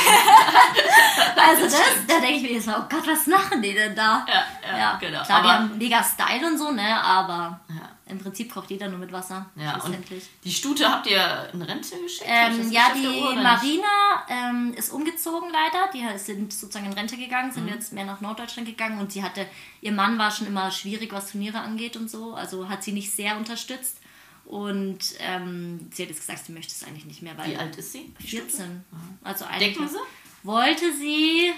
Also 1.39 1.63
das, 1.63 1.82
da 2.08 2.20
denke 2.20 2.36
ich 2.38 2.42
mir 2.44 2.51
jetzt 2.54 2.68
mal, 2.68 2.80
oh 2.80 2.86
Gott, 2.89 3.08
was 3.08 3.27
machen 3.27 3.62
die 3.62 3.74
denn 3.74 3.96
da? 3.96 4.25
ja, 4.27 4.77
ja, 4.77 4.98
genau. 5.00 5.24
Klar, 5.24 5.42
die 5.42 5.48
aber, 5.48 5.54
haben 5.54 5.77
mega 5.77 6.04
Style 6.04 6.46
und 6.48 6.58
so, 6.58 6.72
ne? 6.72 7.01
Aber 7.01 7.60
Ja. 7.70 7.75
Im 8.10 8.20
Prinzip 8.20 8.52
kocht 8.54 8.70
jeder 8.70 8.90
nur 8.90 9.00
mit 9.00 9.12
Wasser. 9.12 9.50
ja, 9.56 9.82
und 9.84 9.98
die 10.44 10.52
Stute 10.52 10.90
habt 10.90 11.08
ihr 11.08 11.50
in 11.54 11.62
Rente 11.62 11.96
geschickt? 12.02 12.26
Ähm, 12.28 12.72
ja, 12.72 12.92
die? 12.96 13.36
Marina 13.42 14.26
ähm, 14.30 14.74
ist 14.76 14.92
umgezogen 14.92 15.50
leider. 15.52 15.90
Die 15.94 16.18
sind 16.20 16.52
sozusagen 16.54 16.86
in 16.88 16.94
Rente 16.94 17.18
gegangen, 17.18 17.50
Mhm. 17.50 17.54
sind 17.54 17.68
jetzt 17.70 17.94
mehr 17.94 18.06
nach 18.06 18.22
Norddeutschland 18.22 18.68
gegangen 18.68 19.00
und 19.00 19.12
sie 19.12 19.24
hatte, 19.24 19.46
ihr 19.82 19.92
Mann 19.92 20.18
war 20.18 20.32
schon 20.32 20.48
immer 20.48 20.72
schwierig, 20.72 21.12
was 21.14 21.32
Turniere 21.32 21.60
angeht 21.60 21.96
und 21.98 22.10
so. 22.10 22.34
Also 22.34 22.70
hat 22.70 22.84
sie 22.84 22.92
nicht 22.94 23.12
sehr 23.12 23.38
unterstützt. 23.38 23.98
Und 24.46 25.00
ähm, 25.20 25.90
sie 25.94 26.04
hat 26.04 26.10
jetzt 26.10 26.22
gesagt, 26.22 26.46
sie 26.46 26.54
möchte 26.54 26.72
es 26.74 26.84
eigentlich 26.88 27.06
nicht 27.06 27.22
mehr, 27.22 27.38
weil 27.38 27.52
Wie 27.52 27.58
alt 27.58 27.76
ist 27.76 27.92
sie? 27.92 28.14
die 28.22 28.28
Stute? 28.28 28.44
14. 28.44 28.84
Also 29.24 29.44
eigentlich 29.46 29.74
Decken 29.74 29.90
sie? 29.90 29.98
wollte 30.44 30.94
sie, 30.98 31.52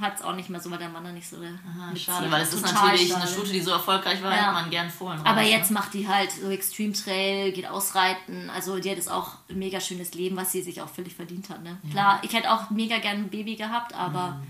hat 0.00 0.16
es 0.16 0.22
auch 0.22 0.34
nicht 0.34 0.48
mehr 0.48 0.58
so, 0.60 0.70
weil 0.70 0.78
der 0.78 0.88
Mann 0.88 1.04
da 1.04 1.12
nicht 1.12 1.28
so 1.28 1.38
der 1.40 1.50
Ah, 1.50 1.88
mitzieht. 1.90 2.06
schade, 2.06 2.30
weil 2.30 2.42
es 2.42 2.54
ist 2.54 2.62
natürlich 2.62 3.14
eine 3.14 3.24
schade. 3.26 3.32
Stute, 3.32 3.50
die 3.52 3.60
so 3.60 3.70
erfolgreich 3.72 4.22
war, 4.22 4.30
Ja. 4.30 4.36
hätte 4.42 4.52
man 4.52 4.70
gern 4.70 4.88
vorhin 4.90 5.20
raus, 5.20 5.28
Aber 5.28 5.42
ne? 5.42 5.50
jetzt 5.50 5.70
macht 5.70 5.92
die 5.94 6.08
halt 6.08 6.30
so 6.32 6.48
Extreme 6.50 6.92
Trail, 6.92 7.52
geht 7.52 7.68
ausreiten. 7.68 8.50
Also 8.50 8.78
die 8.78 8.88
hat 8.90 8.96
jetzt 8.96 9.10
auch 9.10 9.32
ein 9.50 9.58
mega 9.58 9.80
schönes 9.80 10.14
Leben, 10.14 10.36
was 10.36 10.52
sie 10.52 10.62
sich 10.62 10.80
auch 10.80 10.88
völlig 10.88 11.14
verdient 11.14 11.50
hat. 11.50 11.62
Ne? 11.62 11.76
Klar, 11.90 12.18
ich 12.22 12.32
hätte 12.32 12.50
auch 12.52 12.70
mega 12.70 12.98
gern 12.98 13.16
ein 13.18 13.28
Baby 13.30 13.56
gehabt, 13.56 13.94
aber 13.94 14.40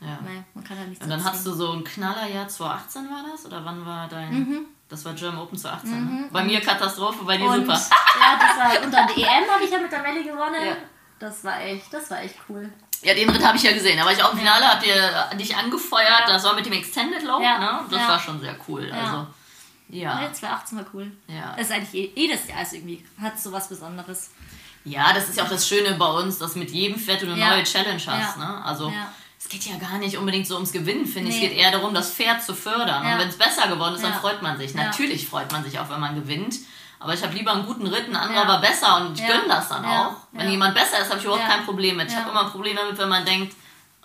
Ja. 0.00 0.18
naja, 0.24 0.44
man 0.54 0.64
kann 0.64 0.78
halt 0.78 0.88
nichts 0.88 1.02
Und 1.04 1.10
dann 1.10 1.24
hast 1.24 1.44
du 1.46 1.52
so 1.52 1.72
ein 1.72 1.84
Knallerjahr 1.84 2.48
2018 2.48 3.04
war 3.10 3.24
das? 3.30 3.44
Oder 3.46 3.64
wann 3.64 3.84
war 3.86 4.08
dein. 4.08 4.66
Das 4.88 5.04
war 5.06 5.14
German 5.14 5.40
Open 5.40 5.56
2018. 5.58 6.04
Ne? 6.04 6.28
Bei 6.30 6.44
mir 6.44 6.60
Katastrophe, 6.60 7.24
bei 7.24 7.38
dir 7.38 7.44
Mhm. 7.46 7.50
Und 7.52 7.60
super. 7.60 7.72
ja, 8.20 8.38
das 8.38 8.56
war, 8.78 8.84
und 8.84 8.92
dann 8.92 9.08
die 9.16 9.22
EM 9.22 9.50
habe 9.50 9.64
ich 9.64 9.70
ja 9.70 9.78
mit 9.78 9.90
der 9.90 10.02
Melli 10.02 10.22
gewonnen. 10.24 10.64
Ja. 10.66 10.76
Das 11.18 11.42
war 11.44 11.60
echt, 11.62 11.92
das 11.94 12.10
war 12.10 12.20
echt 12.20 12.34
cool. 12.48 12.70
Ja, 13.02 13.14
den 13.14 13.28
Ritt 13.30 13.44
habe 13.44 13.56
ich 13.56 13.62
ja 13.64 13.72
gesehen. 13.72 13.98
Da 13.98 14.04
war 14.04 14.12
ich 14.12 14.22
auch 14.22 14.32
im 14.32 14.38
Finale, 14.38 14.66
habt 14.68 14.86
ihr 14.86 15.36
dich 15.36 15.56
angefeuert. 15.56 16.24
Das 16.28 16.44
war 16.44 16.54
mit 16.54 16.64
dem 16.66 16.72
Extended 16.72 17.22
Low, 17.24 17.40
Ja. 17.42 17.58
ne? 17.58 17.80
Das 17.90 18.00
Ja. 18.00 18.08
war 18.08 18.20
schon 18.20 18.40
sehr 18.40 18.56
cool. 18.68 18.90
Also, 18.92 19.26
Ja, 19.88 20.22
ja. 20.22 20.32
2018 20.32 20.78
war 20.78 20.86
cool. 20.94 21.10
Ja. 21.28 21.54
Das 21.56 21.66
ist 21.66 21.72
eigentlich 21.72 21.94
eh- 21.94 22.12
jedes 22.20 22.46
Jahr 22.48 22.62
ist 22.62 22.72
irgendwie, 22.72 23.04
hat 23.20 23.38
so 23.38 23.50
was 23.52 23.68
Besonderes. 23.68 24.30
Ja, 24.84 25.12
das 25.12 25.28
ist 25.28 25.36
ja 25.38 25.44
auch 25.44 25.48
das 25.48 25.68
Schöne 25.68 25.94
bei 25.94 26.06
uns, 26.10 26.38
dass 26.38 26.54
mit 26.56 26.70
jedem 26.70 26.98
Pferd 26.98 27.22
du 27.22 27.26
eine 27.26 27.38
Ja. 27.38 27.50
neue 27.50 27.64
Challenge 27.64 28.00
hast. 28.06 28.36
Ja. 28.38 28.44
Ne? 28.44 28.64
Also, 28.64 28.92
es 29.38 29.48
geht 29.48 29.64
ja 29.64 29.76
gar 29.76 29.98
nicht 29.98 30.16
unbedingt 30.16 30.46
so 30.46 30.54
ums 30.54 30.72
Gewinnen, 30.72 31.06
finde 31.06 31.30
ich. 31.30 31.36
Nee. 31.36 31.44
Es 31.46 31.50
geht 31.50 31.58
eher 31.60 31.70
darum, 31.72 31.92
das 31.94 32.10
Pferd 32.12 32.42
zu 32.42 32.54
fördern. 32.54 33.04
Und 33.04 33.18
wenn 33.18 33.28
es 33.28 33.36
besser 33.36 33.68
geworden 33.68 33.94
ist, 33.96 34.02
dann 34.04 34.14
freut 34.14 34.40
man 34.42 34.56
sich. 34.58 34.74
Natürlich 34.74 35.28
freut 35.28 35.50
man 35.52 35.62
sich 35.64 35.78
auch, 35.78 35.90
wenn 35.90 36.00
man 36.00 36.14
gewinnt. 36.14 36.56
Aber 37.02 37.14
ich 37.14 37.22
habe 37.22 37.34
lieber 37.34 37.52
einen 37.52 37.66
guten 37.66 37.86
Ritt, 37.86 38.08
ein 38.08 38.16
anderer 38.16 38.42
Ja. 38.42 38.48
war 38.48 38.60
besser 38.60 38.96
und 38.98 39.14
ich 39.18 39.20
Ja. 39.26 39.34
gönne 39.36 39.48
das 39.48 39.68
dann 39.68 39.82
Ja. 39.84 40.06
auch. 40.06 40.12
Wenn 40.32 40.50
jemand 40.50 40.74
besser 40.74 41.00
ist, 41.00 41.08
habe 41.10 41.18
ich 41.18 41.24
überhaupt 41.24 41.46
kein 41.48 41.64
Problem 41.64 41.96
mit. 41.96 42.08
Ich 42.10 42.16
habe 42.16 42.30
immer 42.30 42.44
ein 42.44 42.50
Problem 42.50 42.76
damit, 42.76 42.96
wenn 42.98 43.08
man 43.08 43.24
denkt, 43.24 43.54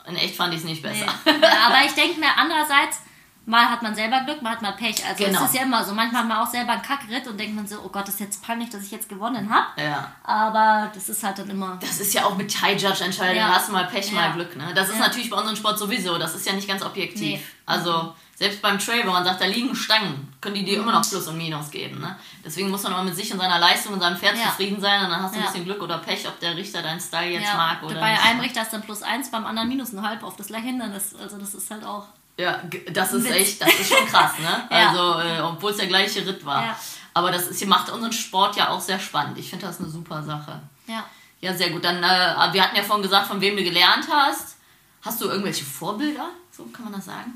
in 0.08 0.16
echt 0.16 0.36
fand 0.36 0.54
ich 0.54 0.60
es 0.62 0.66
nicht 0.66 0.82
besser. 0.82 1.06
Nee. 1.25 1.32
Aber 1.66 1.86
ich 1.86 1.94
denke 1.94 2.20
mir 2.20 2.30
andererseits, 2.38 3.01
mal 3.46 3.70
hat 3.70 3.82
man 3.82 3.94
selber 3.96 4.22
Glück, 4.22 4.42
mal 4.42 4.51
hat 4.54 4.62
man 4.62 4.75
Pech. 4.75 5.06
Also 5.06 5.24
Genau. 5.24 5.42
es 5.44 5.48
ist 5.51 5.56
ja 5.56 5.62
immer 5.63 5.84
so. 5.84 5.94
Manchmal 5.94 6.22
hat 6.24 6.27
man 6.30 6.38
auch 6.39 6.48
selber 6.48 6.74
einen 6.74 6.82
Kackritt 6.82 7.27
und 7.27 7.38
denkt 7.39 7.56
man 7.56 7.68
so, 7.68 7.77
oh 7.84 7.89
Gott, 7.89 8.04
das 8.08 8.16
ist 8.16 8.20
jetzt 8.20 8.44
peinlich, 8.44 8.70
dass 8.70 8.84
ich 8.84 8.92
jetzt 8.92 9.08
gewonnen 9.10 9.50
habe. 9.54 9.82
Ja. 9.82 10.12
Aber 10.24 10.89
das 10.94 11.08
ist 11.10 11.24
halt 11.24 11.39
dann 11.39 11.50
immer. 11.50 11.77
Das 11.80 12.00
ist 12.00 12.13
ja 12.13 12.25
auch 12.25 12.36
mit 12.36 12.62
High 12.62 12.82
Judge 12.82 13.04
entscheidend. 13.04 13.38
Ja. 13.38 13.50
Hast 13.54 13.70
du 13.70 13.74
mal 13.74 13.86
Pech, 13.86 14.12
mal 14.12 14.27
Ja. 14.27 14.32
Glück. 14.32 14.56
Ne? 14.56 14.74
Das 14.74 14.89
ist 14.89 15.00
natürlich 15.00 15.30
bei 15.30 15.38
unserem 15.38 15.56
Sport 15.56 15.77
sowieso. 15.80 16.18
Das 16.18 16.36
ist 16.36 16.46
ja 16.46 16.54
nicht 16.54 16.68
ganz 16.68 16.82
objektiv. 16.84 17.39
Nee. 17.39 17.44
Also 17.66 18.13
selbst 18.39 18.62
beim 18.62 18.77
Trail, 18.77 19.01
wo 19.08 19.12
man 19.12 19.24
sagt, 19.24 19.41
da 19.41 19.46
liegen 19.46 19.75
Stangen, 19.75 20.32
können 20.39 20.53
die 20.53 20.62
Mhm. 20.62 20.65
dir 20.65 20.77
immer 20.77 20.91
noch 20.91 21.01
Plus 21.10 21.27
und 21.27 21.38
Minus 21.38 21.72
geben. 21.72 22.00
Ne? 22.00 22.15
Deswegen 22.46 22.70
muss 22.70 22.84
man 22.84 22.91
immer 22.91 23.03
mit 23.03 23.15
sich 23.15 23.34
und 23.34 23.39
seiner 23.39 23.58
Leistung 23.58 23.94
und 23.94 24.00
seinem 24.00 24.15
Pferd 24.15 24.38
Ja. 24.38 24.44
zufrieden 24.44 24.79
sein. 24.79 25.03
Und 25.06 25.10
dann 25.10 25.24
hast 25.24 25.34
du 25.34 25.39
ein 25.39 25.46
bisschen 25.46 25.65
Glück 25.65 25.82
oder 25.82 25.98
Pech, 25.98 26.27
ob 26.27 26.39
der 26.39 26.56
Richter 26.56 26.84
deinen 26.84 27.00
Style 27.00 27.32
jetzt 27.32 27.51
mag 27.56 27.82
oder 27.82 28.00
bei 28.00 28.12
nicht. 28.12 28.24
einem 28.25 28.39
Richter 28.41 28.62
ist 28.62 28.72
dann 28.74 28.84
plus 28.84 29.01
eins, 29.01 29.32
beim 29.32 29.44
anderen 29.48 29.67
minus 29.67 29.91
ein 29.91 30.08
halb 30.08 30.22
auf 30.24 30.36
das 30.36 30.48
gleiche 30.48 30.66
Hindernis. 30.68 31.16
Also 31.16 31.38
das 31.40 31.55
ist 31.55 31.72
halt 31.72 31.83
auch. 31.83 32.05
Ja, 32.38 32.62
das 32.92 33.14
ist 33.14 33.24
Witz. 33.25 33.31
echt, 33.33 33.62
das 33.64 33.74
ist 33.79 33.90
schon 33.92 34.05
krass, 34.05 34.33
ne? 34.38 34.68
Ja. 34.70 34.90
Also, 34.90 35.20
äh, 35.27 35.40
obwohl 35.42 35.72
es 35.72 35.77
der 35.77 35.88
gleiche 35.88 36.24
Ritt 36.27 36.46
war. 36.46 36.77
Aber 37.16 37.31
das 37.31 37.48
ist, 37.48 37.66
macht 37.66 37.90
unseren 37.90 38.14
Sport 38.14 38.55
ja 38.55 38.70
auch 38.70 38.79
sehr 38.81 39.00
spannend. 39.00 39.40
Ich 39.40 39.50
finde 39.50 39.66
das 39.66 39.79
eine 39.79 39.90
super 39.90 40.22
Sache. 40.22 40.62
Ja. 40.85 41.03
Ja, 41.42 41.55
sehr 41.55 41.72
gut. 41.72 41.83
Dann, 41.83 42.03
äh, 42.03 42.53
wir 42.53 42.64
hatten 42.64 42.75
ja 42.75 42.83
vorhin 42.83 43.01
gesagt, 43.01 43.25
von 43.25 43.42
wem 43.42 43.57
du 43.57 43.64
gelernt 43.64 44.07
hast. 44.12 44.57
Hast 45.01 45.20
du 45.22 45.25
irgendwelche 45.25 45.66
Vorbilder? 45.66 46.27
So 46.51 46.66
kann 46.66 46.83
man 46.85 46.94
das 46.94 47.05
sagen? 47.05 47.33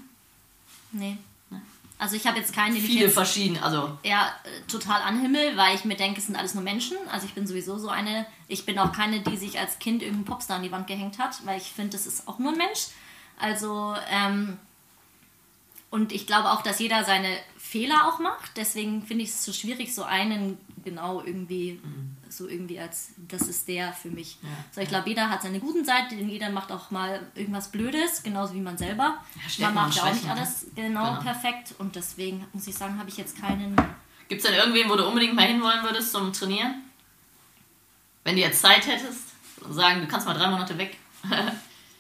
Nee. 0.92 1.18
Also 2.02 2.16
ich 2.16 2.26
habe 2.26 2.40
jetzt 2.40 2.56
keinen, 2.56 2.74
den 2.74 2.84
ich 2.84 2.90
Viele 2.90 3.06
jetzt 3.06 3.14
verschiedene, 3.14 3.62
also 3.62 3.96
ja, 4.04 4.34
äh, 4.44 4.68
total 4.68 5.04
anhimmel, 5.04 5.56
weil 5.56 5.76
ich 5.76 5.86
mir 5.86 5.96
denke, 5.96 6.20
es 6.20 6.26
sind 6.26 6.36
alles 6.36 6.56
nur 6.56 6.64
Menschen. 6.64 6.98
Also 7.12 7.28
ich 7.28 7.36
bin 7.36 7.46
sowieso 7.46 7.78
so 7.78 7.90
eine, 7.90 8.26
ich 8.48 8.66
bin 8.66 8.80
auch 8.80 8.92
keine, 8.92 9.20
die 9.20 9.38
sich 9.38 9.60
als 9.60 9.78
Kind 9.78 10.02
irgendeinen 10.02 10.26
Popstar 10.26 10.58
an 10.58 10.64
die 10.64 10.72
Wand 10.72 10.88
gehängt 10.88 11.20
hat, 11.20 11.46
weil 11.46 11.58
ich 11.60 11.72
finde, 11.72 11.92
das 11.92 12.08
ist 12.08 12.28
auch 12.28 12.40
nur 12.40 12.54
ein 12.54 12.58
Mensch. 12.58 12.88
Also, 13.40 13.96
ähm, 14.10 14.58
und 15.92 16.12
ich 16.12 16.26
glaube 16.26 16.50
auch, 16.50 16.64
dass 16.64 16.80
jeder 16.80 17.06
seine 17.06 17.38
Fehler 17.56 18.08
auch 18.08 18.18
macht. 18.18 18.58
Deswegen 18.58 19.04
finde 19.04 19.24
ich 19.24 19.30
es 19.30 19.46
so 19.46 19.54
schwierig, 19.54 19.94
so 19.94 20.02
einen 20.02 20.58
genau 20.84 21.22
irgendwie, 21.24 21.80
so 22.30 22.48
irgendwie 22.48 22.80
als, 22.80 23.10
das 23.28 23.44
ist 23.44 23.68
der 23.68 23.94
für 23.94 24.10
mich. 24.10 24.38
Ja. 24.42 24.50
So, 24.72 24.82
ich 24.82 24.90
glaube, 24.90 25.10
jeder 25.10 25.30
hat 25.30 25.42
seine 25.42 25.60
guten 25.60 25.84
Seiten, 25.86 26.18
denn 26.18 26.30
jeder 26.30 26.50
macht 26.50 26.72
auch 26.72 26.92
mal 26.92 27.22
irgendwas 27.36 27.70
Blödes, 27.72 28.24
genauso 28.24 28.54
wie 28.54 28.62
man 28.62 28.78
selber. 28.78 29.18
Ja, 29.58 29.66
man 29.72 29.88
macht 29.88 29.96
ja 29.96 30.04
auch 30.04 30.08
nicht 30.08 30.22
Schwächen, 30.22 30.36
ne? 30.36 30.42
alles 30.42 30.66
genau, 30.76 31.10
Genau. 31.10 31.22
perfekt 31.22 31.76
und 31.80 31.96
deswegen 31.96 32.46
muss 32.54 32.68
ich 32.68 32.76
sagen, 32.76 32.98
habe 33.00 33.10
ich 33.10 33.18
jetzt 33.18 33.40
keinen. 33.40 33.76
gibt 34.30 34.42
es 34.44 34.48
denn 34.50 34.58
irgendwen, 34.58 34.90
wo 34.90 34.96
du 34.96 35.08
unbedingt 35.08 35.36
mal 35.36 35.48
hinwollen 35.48 35.84
würdest 35.84 36.12
zum 36.12 36.32
Trainieren? 36.34 36.76
Wenn 38.24 38.36
du 38.36 38.42
jetzt 38.42 38.62
Zeit 38.62 38.86
hättest 38.88 39.24
und 39.62 39.74
sagen, 39.74 40.02
du 40.02 40.08
kannst 40.08 40.26
mal 40.28 40.34
drei 40.34 40.50
Monate 40.50 40.78
weg. 40.78 40.98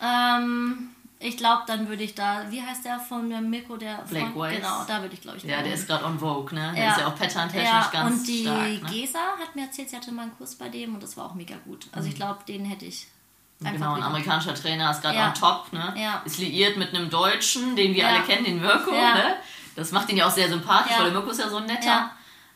Ähm, 0.03 0.90
ich 1.21 1.37
glaube, 1.37 1.63
dann 1.67 1.87
würde 1.87 2.03
ich 2.03 2.15
da, 2.15 2.45
wie 2.49 2.61
heißt 2.61 2.83
der 2.85 2.99
von 2.99 3.27
Mirko, 3.49 3.77
der 3.77 3.97
Blake 4.09 4.35
Weiss. 4.35 4.55
Genau, 4.57 4.83
da 4.87 5.01
würde 5.01 5.13
ich 5.13 5.21
glaube 5.21 5.37
ich. 5.37 5.43
Ja, 5.43 5.61
der 5.61 5.73
ist 5.73 5.87
gerade 5.87 6.05
on 6.05 6.19
Vogue, 6.19 6.53
ne? 6.53 6.71
Der 6.75 6.83
Ja. 6.83 6.91
ist 6.91 6.99
ja 6.99 7.07
auch 7.07 7.15
pattern-technisch 7.15 7.69
ja, 7.69 7.89
ganz 7.91 8.19
und 8.19 8.27
die 8.27 8.41
stark. 8.43 8.57
Ne? 8.67 8.79
Gesa 8.89 9.19
hat 9.39 9.55
mir 9.55 9.63
erzählt, 9.65 9.89
sie 9.89 9.95
hatte 9.95 10.11
mal 10.11 10.23
einen 10.23 10.37
Kurs 10.37 10.55
bei 10.55 10.69
dem 10.69 10.93
und 10.95 11.03
das 11.03 11.15
war 11.17 11.25
auch 11.25 11.33
mega 11.35 11.55
gut. 11.65 11.87
Also 11.91 12.07
ich 12.09 12.15
glaube, 12.15 12.39
den 12.47 12.65
hätte 12.65 12.85
ich 12.85 13.07
Genau, 13.63 13.93
ein 13.93 14.01
amerikanischer 14.01 14.55
Trainer 14.55 14.89
ist 14.89 15.03
gerade 15.03 15.17
Ja. 15.17 15.27
on 15.27 15.33
top, 15.35 15.71
ne? 15.71 15.93
Ja. 15.95 16.23
Ist 16.25 16.39
liiert 16.39 16.77
mit 16.77 16.95
einem 16.95 17.11
Deutschen, 17.11 17.75
den 17.75 17.93
wir 17.93 18.01
Ja. 18.03 18.09
alle 18.09 18.21
kennen, 18.23 18.43
den 18.43 18.59
Mirko, 18.59 18.91
Ja. 18.91 19.13
ne? 19.13 19.35
Das 19.75 19.91
macht 19.91 20.09
ihn 20.09 20.17
ja 20.17 20.25
auch 20.25 20.31
sehr 20.31 20.49
sympathisch, 20.49 20.93
weil 20.97 21.05
der 21.05 21.13
Mirko 21.13 21.29
ist 21.29 21.39
ja 21.39 21.47
so 21.47 21.57
ein 21.57 21.65
netter. 21.67 22.09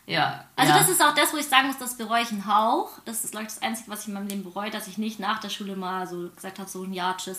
Ja. 0.06 0.44
Also 0.56 0.72
das 0.72 0.88
ist 0.88 1.00
auch 1.00 1.14
das, 1.14 1.32
wo 1.32 1.36
ich 1.36 1.46
sagen 1.46 1.68
muss, 1.68 1.78
das 1.78 1.96
bereue 1.96 2.22
ich 2.22 2.30
einen 2.32 2.46
Hauch. 2.46 2.90
Das 3.04 3.22
ist, 3.22 3.30
glaube 3.30 3.46
ich, 3.46 3.52
das 3.54 3.62
Einzige, 3.62 3.88
was 3.90 4.02
ich 4.02 4.08
in 4.08 4.14
meinem 4.14 4.26
Leben 4.26 4.42
bereue, 4.42 4.70
dass 4.70 4.88
ich 4.88 4.98
nicht 4.98 5.20
nach 5.20 5.38
der 5.38 5.48
Schule 5.48 5.76
mal 5.76 6.08
so 6.08 6.28
gesagt 6.34 6.58
habe, 6.58 6.68
so 6.68 6.82
ein 6.82 6.92
Jahr, 6.92 7.16
tschüss. 7.16 7.38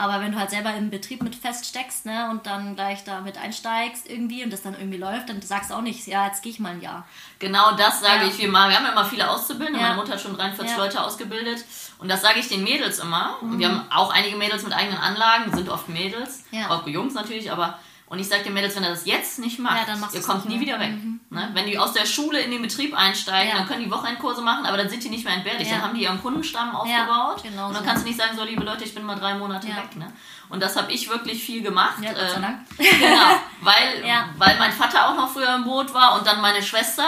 Aber 0.00 0.20
wenn 0.22 0.32
du 0.32 0.38
halt 0.38 0.48
selber 0.48 0.72
im 0.74 0.88
Betrieb 0.88 1.22
mit 1.22 1.34
feststeckst, 1.34 2.06
ne, 2.06 2.28
und 2.30 2.46
dann 2.46 2.74
gleich 2.74 3.04
damit 3.04 3.36
einsteigst 3.36 4.08
irgendwie 4.08 4.42
und 4.42 4.50
das 4.50 4.62
dann 4.62 4.72
irgendwie 4.72 4.96
läuft, 4.96 5.28
dann 5.28 5.42
sagst 5.42 5.70
du 5.70 5.74
auch 5.74 5.82
nicht, 5.82 6.06
ja, 6.06 6.26
jetzt 6.26 6.42
gehe 6.42 6.50
ich 6.52 6.58
mal 6.58 6.70
ein 6.72 6.80
Jahr. 6.80 7.06
Genau 7.38 7.72
das 7.72 8.00
sage 8.00 8.22
Ja. 8.24 8.28
ich 8.28 8.42
immer. 8.42 8.68
Wir 8.70 8.76
haben 8.76 8.86
ja 8.86 8.92
immer 8.92 9.04
viele 9.04 9.28
Auszubildende. 9.28 9.78
Ja. 9.78 9.88
Meine 9.88 10.00
Mutter 10.00 10.12
hat 10.12 10.20
schon 10.22 10.34
43 10.34 10.70
Ja. 10.76 10.82
Leute 10.82 11.04
ausgebildet. 11.04 11.64
Und 11.98 12.08
das 12.08 12.22
sage 12.22 12.40
ich 12.40 12.48
den 12.48 12.64
Mädels 12.64 12.98
immer. 12.98 13.36
Und 13.42 13.58
wir 13.58 13.68
Mhm. 13.68 13.72
haben 13.80 13.92
auch 13.92 14.10
einige 14.14 14.36
Mädels 14.36 14.62
mit 14.62 14.72
eigenen 14.72 14.98
Anlagen, 14.98 15.52
sind 15.54 15.68
oft 15.68 15.88
Mädels, 15.90 16.44
Ja. 16.50 16.70
auch 16.70 16.86
Jungs 16.86 17.12
natürlich, 17.12 17.52
aber 17.52 17.78
und 18.10 18.18
ich 18.18 18.28
sage 18.28 18.42
den 18.42 18.52
Mädels, 18.52 18.76
wenn 18.76 18.82
ihr 18.82 18.90
das 18.90 19.06
jetzt 19.06 19.38
nicht 19.38 19.58
macht, 19.58 19.88
Ja, 19.88 19.94
ihr 20.12 20.20
kommt 20.20 20.44
nie 20.46 20.60
wieder 20.60 20.78
weg. 20.78 20.90
Ne? 21.30 21.48
Wenn 21.54 21.64
die 21.66 21.78
aus 21.78 21.92
der 21.94 22.04
Schule 22.04 22.40
in 22.40 22.50
den 22.50 22.60
Betrieb 22.60 22.94
einsteigen, 22.94 23.50
Ja. 23.52 23.58
dann 23.58 23.66
können 23.68 23.82
die 23.84 23.90
Wochenendkurse 23.90 24.42
machen, 24.42 24.66
aber 24.66 24.76
dann 24.76 24.88
sind 24.90 25.02
die 25.04 25.08
nicht 25.08 25.24
mehr 25.24 25.32
entbehrlich. 25.34 25.68
Ja. 25.68 25.76
Dann 25.76 25.84
haben 25.84 25.94
die 25.94 26.02
ihren 26.02 26.20
Kundenstamm 26.20 26.74
aufgebaut. 26.74 27.42
genau 27.42 27.68
und 27.68 27.74
dann 27.74 27.82
so. 27.84 27.88
kannst 27.88 28.02
du 28.04 28.08
nicht 28.08 28.18
sagen, 28.20 28.36
so 28.36 28.44
liebe 28.44 28.62
Leute, 28.64 28.84
ich 28.84 28.94
bin 28.94 29.04
mal 29.04 29.14
drei 29.16 29.34
Monate 29.34 29.68
weg. 29.68 29.96
Ne? 29.96 30.12
Und 30.48 30.60
das 30.60 30.76
habe 30.76 30.92
ich 30.92 31.08
wirklich 31.08 31.42
viel 31.42 31.62
gemacht. 31.62 31.98
Ja, 32.02 32.12
Gott 32.12 32.28
sei 32.30 32.36
Ähm, 32.36 32.42
Dank. 32.42 32.58
Genau, 32.76 33.40
weil, 33.62 34.02
weil 34.38 34.58
mein 34.58 34.72
Vater 34.72 35.08
auch 35.08 35.14
noch 35.14 35.30
früher 35.32 35.54
im 35.54 35.62
Boot 35.64 35.94
war 35.94 36.18
und 36.18 36.26
dann 36.26 36.40
meine 36.40 36.62
Schwester. 36.62 37.04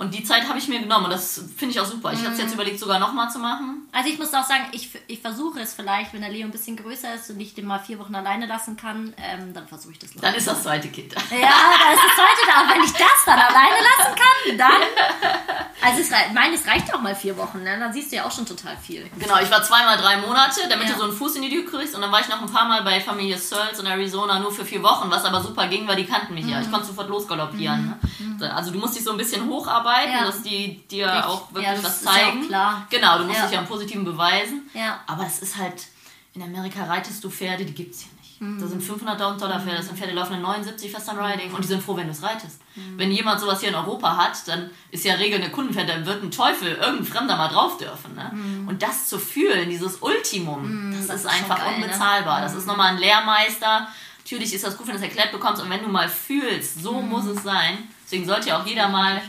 Und 0.00 0.14
die 0.14 0.24
Zeit 0.24 0.48
habe 0.48 0.58
ich 0.58 0.66
mir 0.66 0.80
genommen 0.80 1.04
und 1.04 1.10
das 1.10 1.42
finde 1.58 1.74
ich 1.74 1.78
auch 1.80 1.84
super. 1.84 2.10
Ich 2.12 2.20
habe 2.20 2.30
es 2.30 2.38
Mhm. 2.38 2.44
jetzt 2.44 2.54
überlegt, 2.54 2.78
sogar 2.80 2.98
nochmal 2.98 3.30
zu 3.30 3.38
machen. 3.38 3.86
Also 3.92 4.08
ich 4.08 4.18
muss 4.18 4.32
auch 4.32 4.44
sagen, 4.46 4.64
ich, 4.72 4.88
ich 5.08 5.20
versuche 5.20 5.60
es 5.60 5.74
vielleicht, 5.74 6.14
wenn 6.14 6.22
der 6.22 6.30
Leo 6.30 6.46
ein 6.46 6.50
bisschen 6.50 6.74
größer 6.76 7.14
ist 7.14 7.28
und 7.28 7.38
ich 7.38 7.52
den 7.54 7.66
mal 7.66 7.78
vier 7.80 7.98
Wochen 7.98 8.14
alleine 8.14 8.46
lassen 8.46 8.76
kann, 8.78 9.12
ähm, 9.18 9.52
dann 9.52 9.68
versuche 9.68 9.92
ich 9.92 9.98
das 9.98 10.14
noch. 10.14 10.22
Dann 10.22 10.34
ist 10.34 10.46
das 10.46 10.62
zweite 10.62 10.88
Kind. 10.88 11.12
Ja, 11.12 11.20
da 11.30 11.92
ist 11.92 12.02
das 12.06 12.16
zweite 12.16 12.46
da. 12.46 12.74
Wenn 12.74 12.82
ich 12.82 12.92
das 12.92 13.24
dann 13.26 13.38
alleine 13.38 13.76
lassen 13.98 14.14
kann, 14.16 14.58
dann. 14.58 14.80
Also 15.82 16.02
es, 16.02 16.10
meine, 16.34 16.54
es 16.54 16.66
reicht 16.66 16.92
auch 16.94 17.00
mal 17.00 17.14
vier 17.16 17.34
Wochen, 17.38 17.62
ne? 17.62 17.78
Dann 17.78 17.90
siehst 17.90 18.12
du 18.12 18.16
ja 18.16 18.26
auch 18.26 18.30
schon 18.30 18.44
total 18.44 18.76
viel. 18.76 19.08
Genau, 19.18 19.38
ich 19.40 19.50
war 19.50 19.62
zweimal 19.62 19.96
drei 19.96 20.18
Monate, 20.18 20.60
damit 20.68 20.86
Ja. 20.86 20.92
du 20.92 20.98
so 20.98 21.04
einen 21.04 21.12
Fuß 21.14 21.36
in 21.36 21.42
die 21.42 21.48
Tür 21.48 21.64
kriegst. 21.64 21.94
Und 21.94 22.02
dann 22.02 22.12
war 22.12 22.20
ich 22.20 22.28
noch 22.28 22.38
ein 22.42 22.52
paar 22.52 22.66
Mal 22.68 22.82
bei 22.82 23.00
Familie 23.00 23.38
Searles 23.38 23.78
in 23.78 23.86
Arizona 23.86 24.38
nur 24.40 24.52
für 24.52 24.66
vier 24.66 24.82
Wochen, 24.82 25.10
was 25.10 25.24
aber 25.24 25.40
super 25.40 25.68
ging, 25.68 25.88
weil 25.88 25.96
die 25.96 26.04
kannten 26.04 26.34
mich 26.34 26.44
ja. 26.46 26.60
Ich 26.60 26.70
konnte 26.70 26.86
sofort 26.86 27.08
losgaloppieren. 27.08 27.98
Ne? 28.38 28.52
Also 28.54 28.72
du 28.72 28.78
musst 28.78 28.94
dich 28.94 29.02
so 29.04 29.12
ein 29.12 29.16
bisschen 29.16 29.46
hocharbeiten. 29.48 29.89
Arbeiten, 29.90 30.12
Ja. 30.12 30.24
dass 30.24 30.42
die 30.42 30.86
dir 30.88 31.06
Richtig. 31.06 31.24
auch 31.24 31.52
wirklich 31.52 31.66
Ja, 31.66 31.74
das 31.74 31.84
was 31.84 31.96
ist 31.98 32.04
ja 32.06 32.10
zeigen. 32.12 32.46
klar. 32.46 32.86
Genau, 32.90 33.18
du 33.18 33.24
musst 33.24 33.42
dich 33.42 33.50
ja 33.52 33.60
im 33.60 33.66
Positiven 33.66 34.04
beweisen. 34.04 34.68
Ja. 34.74 35.00
Aber 35.06 35.26
es 35.26 35.40
ist 35.40 35.56
halt, 35.56 35.86
in 36.34 36.42
Amerika 36.42 36.84
reitest 36.84 37.22
du 37.24 37.30
Pferde, 37.30 37.64
die 37.64 37.74
gibt's 37.74 38.00
hier 38.00 38.10
nicht. 38.20 38.40
Mhm. 38.40 38.58
Da 38.60 38.66
sind 38.66 38.82
500.000 38.82 39.38
Dollar 39.40 39.60
Pferde, 39.60 39.78
das 39.78 39.86
sind 39.86 39.96
Pferde, 39.98 40.12
die 40.12 40.18
laufen 40.18 40.34
in 40.34 40.42
79 40.42 40.90
Fest 40.90 41.08
am 41.10 41.18
Riding 41.18 41.52
und 41.52 41.62
die 41.62 41.68
sind 41.68 41.82
froh, 41.82 41.96
wenn 41.96 42.06
du 42.06 42.12
es 42.12 42.22
reitest. 42.22 42.60
Mhm. 42.74 42.98
Wenn 42.98 43.10
jemand 43.10 43.38
sowas 43.40 43.60
hier 43.60 43.68
in 43.70 43.74
Europa 43.74 44.16
hat, 44.16 44.46
dann 44.48 44.70
ist 44.90 45.04
ja 45.04 45.14
Regel 45.14 45.40
eine 45.42 45.50
Kundenpferd, 45.50 45.88
dann 45.88 46.06
wird 46.06 46.22
ein 46.22 46.30
Teufel, 46.30 46.68
irgendein 46.74 47.04
Fremder 47.04 47.36
mal 47.36 47.48
drauf 47.48 47.76
dürfen. 47.76 48.14
Ne? 48.14 48.30
Und 48.68 48.82
das 48.82 49.08
zu 49.08 49.18
fühlen, 49.18 49.68
dieses 49.68 49.96
Ultimum, 49.96 50.62
das, 50.92 51.02
Mhm. 51.04 51.08
das 51.08 51.16
ist 51.16 51.24
ist 51.24 51.26
einfach 51.26 51.58
geil, 51.58 51.78
ne? 51.78 51.84
unbezahlbar. 51.84 52.40
Das 52.40 52.54
ist 52.54 52.66
nochmal 52.66 52.92
ein 52.92 52.98
Lehrmeister. 52.98 53.88
Natürlich 54.24 54.54
ist 54.54 54.64
das 54.64 54.76
gut, 54.76 54.86
wenn 54.86 54.94
du 54.94 55.00
es 55.00 55.04
erklärt 55.06 55.32
bekommst 55.32 55.60
und 55.62 55.68
wenn 55.68 55.82
du 55.82 55.88
mal 55.88 56.08
fühlst, 56.08 56.82
so 56.82 57.00
Mhm. 57.00 57.08
muss 57.08 57.24
es 57.26 57.42
sein. 57.42 57.78
Deswegen 58.04 58.24
sollte 58.26 58.48
ja 58.48 58.60
auch 58.60 58.66
jeder 58.66 58.88
mal, 58.88 59.20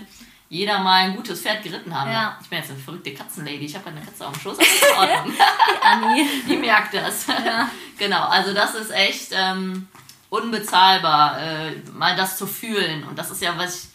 jeder 0.52 0.80
mal 0.80 1.06
ein 1.06 1.16
gutes 1.16 1.42
Pferd 1.42 1.64
geritten 1.64 1.98
haben. 1.98 2.12
Ja. 2.12 2.38
Ich 2.42 2.50
bin 2.50 2.60
jetzt 2.60 2.70
eine 2.70 2.78
verrückte 2.78 3.14
Katzenlady. 3.14 3.64
Ich 3.64 3.74
habe 3.74 3.88
eine 3.88 4.02
Katze 4.02 4.28
auf 4.28 4.34
dem 4.34 4.42
Schoß, 4.42 4.58
aber 4.58 4.68
ist 4.68 4.84
in 4.84 4.98
Ordnung. 4.98 5.38
Anni. 5.82 6.30
Die 6.50 6.58
merkt 6.58 6.94
das. 6.94 7.26
genau, 7.98 8.24
also 8.26 8.54
das 8.54 8.76
ist 8.76 8.92
echt 8.92 9.30
ähm, 9.32 9.88
unbezahlbar, 10.30 11.40
äh, 11.40 11.72
mal 11.94 12.18
das 12.18 12.38
zu 12.38 12.46
fühlen. 12.46 13.06
Und 13.06 13.18
das 13.18 13.32
ist 13.32 13.42
ja, 13.42 13.58
was 13.58 13.86
ich 13.86 13.90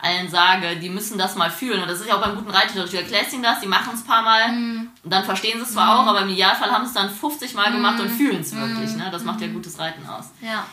allen 0.00 0.30
sage, 0.30 0.76
die 0.76 0.88
müssen 0.88 1.18
das 1.18 1.36
mal 1.36 1.50
fühlen. 1.50 1.82
Und 1.82 1.90
das 1.90 2.00
ist 2.00 2.08
ja 2.08 2.16
auch 2.16 2.22
beim 2.22 2.36
guten 2.36 2.52
Reiterunterricht. 2.52 2.94
Du 2.94 2.96
erklärst 2.96 3.34
ihnen 3.34 3.42
das, 3.42 3.60
die 3.60 3.66
machen 3.66 3.92
es 3.92 4.00
ein 4.00 4.06
paar 4.06 4.22
Mal 4.22 4.48
und 4.48 4.90
dann 5.04 5.24
verstehen 5.24 5.58
sie 5.58 5.64
es 5.64 5.72
zwar 5.72 5.98
auch, 5.98 6.06
aber 6.06 6.22
im 6.22 6.30
Idealfall 6.30 6.70
haben 6.70 6.84
sie 6.84 6.90
es 6.90 6.94
dann 6.94 7.10
50 7.10 7.52
Mal 7.52 7.70
gemacht 7.70 8.00
und 8.00 8.08
fühlen 8.08 8.40
es 8.40 8.56
wirklich. 8.56 8.94
Ne? 8.94 9.10
Das 9.10 9.24
macht 9.24 9.42
ja 9.42 9.48
gutes 9.48 9.78
Reiten 9.78 10.08
aus. 10.08 10.30
Ja. 10.40 10.64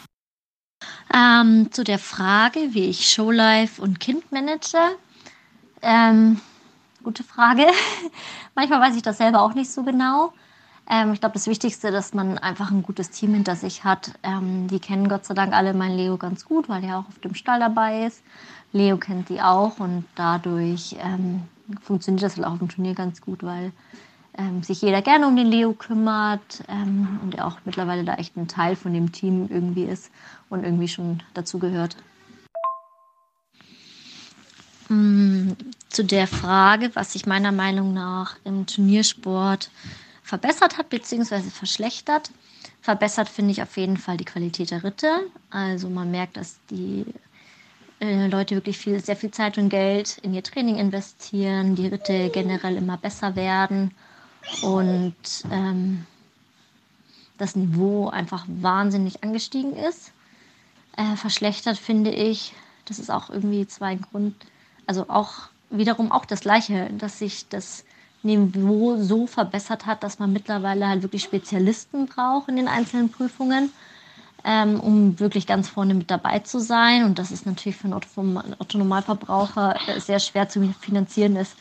Ähm, 1.14 1.74
zu 1.74 1.84
der 1.84 2.00
Frage, 2.00 2.74
wie 2.74 2.90
ich 2.90 3.10
Showlife 3.10 3.82
und 3.82 4.00
Kind 4.00 4.32
manage. 4.32 4.96
Ähm, 5.88 6.42
gute 7.04 7.24
Frage. 7.24 7.68
Manchmal 8.56 8.82
weiß 8.82 8.96
ich 8.96 9.04
das 9.04 9.20
selber 9.20 9.44
auch 9.44 9.54
nicht 9.54 9.70
so 9.70 9.84
genau. 9.84 10.34
Ähm, 10.90 11.14
ich 11.14 11.20
glaube, 11.20 11.34
das 11.34 11.46
Wichtigste, 11.46 11.92
dass 11.92 12.16
man 12.16 12.40
einfach 12.40 12.72
ein 12.72 12.82
gutes 12.82 13.12
Team 13.12 13.36
hinter 13.36 13.56
sich 13.56 13.84
hat. 13.84 14.12
Ähm, 14.24 14.68
die 14.68 14.80
kennen 14.80 15.08
Gott 15.08 15.26
sei 15.26 15.36
Dank 15.36 15.54
alle 15.54 15.76
mein 15.76 15.96
Leo 15.96 16.18
ganz 16.18 16.44
gut, 16.44 16.70
weil 16.70 16.84
er 16.84 16.98
auch 16.98 17.08
auf 17.08 17.20
dem 17.20 17.36
Stall 17.36 17.60
dabei 17.60 18.08
ist. 18.08 18.24
Leo 18.74 18.98
kennt 18.98 19.30
die 19.30 19.42
auch 19.42 19.80
und 19.80 20.06
dadurch 20.16 20.96
ähm, 21.00 21.44
funktioniert 21.84 22.24
das 22.24 22.40
auch 22.40 22.54
auf 22.54 22.60
dem 22.60 22.70
Turnier 22.70 22.96
ganz 22.96 23.22
gut, 23.22 23.44
weil 23.44 23.72
ähm, 24.40 24.64
sich 24.64 24.82
jeder 24.82 25.04
gerne 25.04 25.28
um 25.28 25.36
den 25.36 25.48
Leo 25.48 25.74
kümmert 25.74 26.64
ähm, 26.68 27.20
und 27.22 27.36
er 27.36 27.46
auch 27.46 27.60
mittlerweile 27.64 28.04
da 28.04 28.16
echt 28.16 28.36
ein 28.38 28.48
Teil 28.48 28.76
von 28.76 28.92
dem 28.92 29.12
Team 29.12 29.48
irgendwie 29.52 29.84
ist 29.84 30.10
und 30.50 30.64
irgendwie 30.64 30.88
schon 30.88 31.22
dazu 31.36 31.60
gehört. 31.60 31.96
Mm, 34.90 35.52
Zu 35.90 36.04
der 36.04 36.28
Frage, 36.28 36.92
was 36.94 37.14
sich 37.14 37.26
meiner 37.26 37.52
Meinung 37.52 37.94
nach 37.94 38.36
im 38.44 38.66
Turniersport 38.66 39.70
verbessert 40.24 40.78
hat 40.78 40.90
bzw. 40.90 41.42
verschlechtert. 41.52 42.32
Verbessert 42.82 43.30
finde 43.30 43.52
ich 43.52 43.62
auf 43.62 43.78
jeden 43.78 43.98
Fall 43.98 44.18
die 44.18 44.26
Qualität 44.26 44.72
der 44.72 44.84
Ritte. 44.84 45.08
Also 45.50 45.90
man 45.90 46.12
merkt, 46.12 46.38
dass 46.38 46.58
die 46.70 47.06
äh, 48.00 48.28
Leute 48.28 48.56
wirklich 48.56 48.78
viel, 48.78 49.00
sehr 49.04 49.16
viel 49.16 49.32
Zeit 49.32 49.58
und 49.58 49.70
Geld 49.70 50.18
in 50.22 50.34
ihr 50.34 50.44
Training 50.44 50.78
investieren, 50.78 51.76
die 51.76 51.88
Ritte 51.88 52.30
generell 52.30 52.76
immer 52.76 52.98
besser 52.98 53.36
werden 53.36 53.92
und 54.62 55.16
ähm, 55.52 56.06
das 57.38 57.56
Niveau 57.56 58.10
einfach 58.10 58.46
wahnsinnig 58.48 59.24
angestiegen 59.24 59.76
ist. 59.76 60.12
Äh, 60.98 61.16
verschlechtert 61.16 61.78
finde 61.78 62.12
ich, 62.12 62.54
das 62.86 63.00
ist 63.00 63.10
auch 63.10 63.30
irgendwie 63.30 63.68
zwar 63.68 63.90
ein 63.90 64.02
Grund, 64.02 64.36
also 64.86 65.10
auch 65.10 65.50
wiederum 65.70 66.12
auch 66.12 66.26
das 66.26 66.42
Gleiche, 66.42 66.90
dass 66.98 67.20
sich 67.20 67.48
das 67.50 67.84
Niveau 68.24 68.98
so 68.98 69.28
verbessert 69.28 69.86
hat, 69.86 70.04
dass 70.04 70.20
man 70.20 70.34
mittlerweile 70.34 70.88
halt 70.88 71.04
wirklich 71.04 71.24
Spezialisten 71.24 72.08
braucht 72.08 72.50
in 72.50 72.56
den 72.56 72.68
einzelnen 72.68 73.10
Prüfungen, 73.12 73.72
ähm, 74.44 74.80
um 74.80 75.20
wirklich 75.20 75.46
ganz 75.48 75.70
vorne 75.70 75.94
mit 75.94 76.10
dabei 76.10 76.40
zu 76.40 76.60
sein. 76.60 77.04
Und 77.04 77.20
das 77.20 77.32
ist 77.32 77.46
natürlich 77.46 77.78
für 77.78 77.86
einen 77.86 77.94
Otto-Normalverbraucher 77.94 79.76
äh, 79.88 80.00
sehr 80.00 80.20
schwer 80.20 80.50
zu 80.50 80.74
finanzieren 80.82 81.36
ist. 81.36 81.56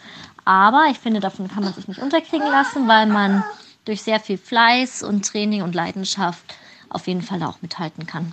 Aber 0.44 0.86
ich 0.90 0.98
finde, 0.98 1.20
davon 1.20 1.48
kann 1.48 1.64
man 1.64 1.72
sich 1.72 1.88
nicht 1.88 2.00
unterkriegen 2.00 2.50
lassen, 2.50 2.88
weil 2.88 3.06
man 3.06 3.44
durch 3.84 4.02
sehr 4.02 4.20
viel 4.20 4.38
Fleiß 4.38 5.02
und 5.02 5.26
Training 5.26 5.62
und 5.62 5.74
Leidenschaft 5.74 6.44
auf 6.88 7.06
jeden 7.06 7.22
Fall 7.22 7.42
auch 7.42 7.60
mithalten 7.60 8.06
kann. 8.06 8.32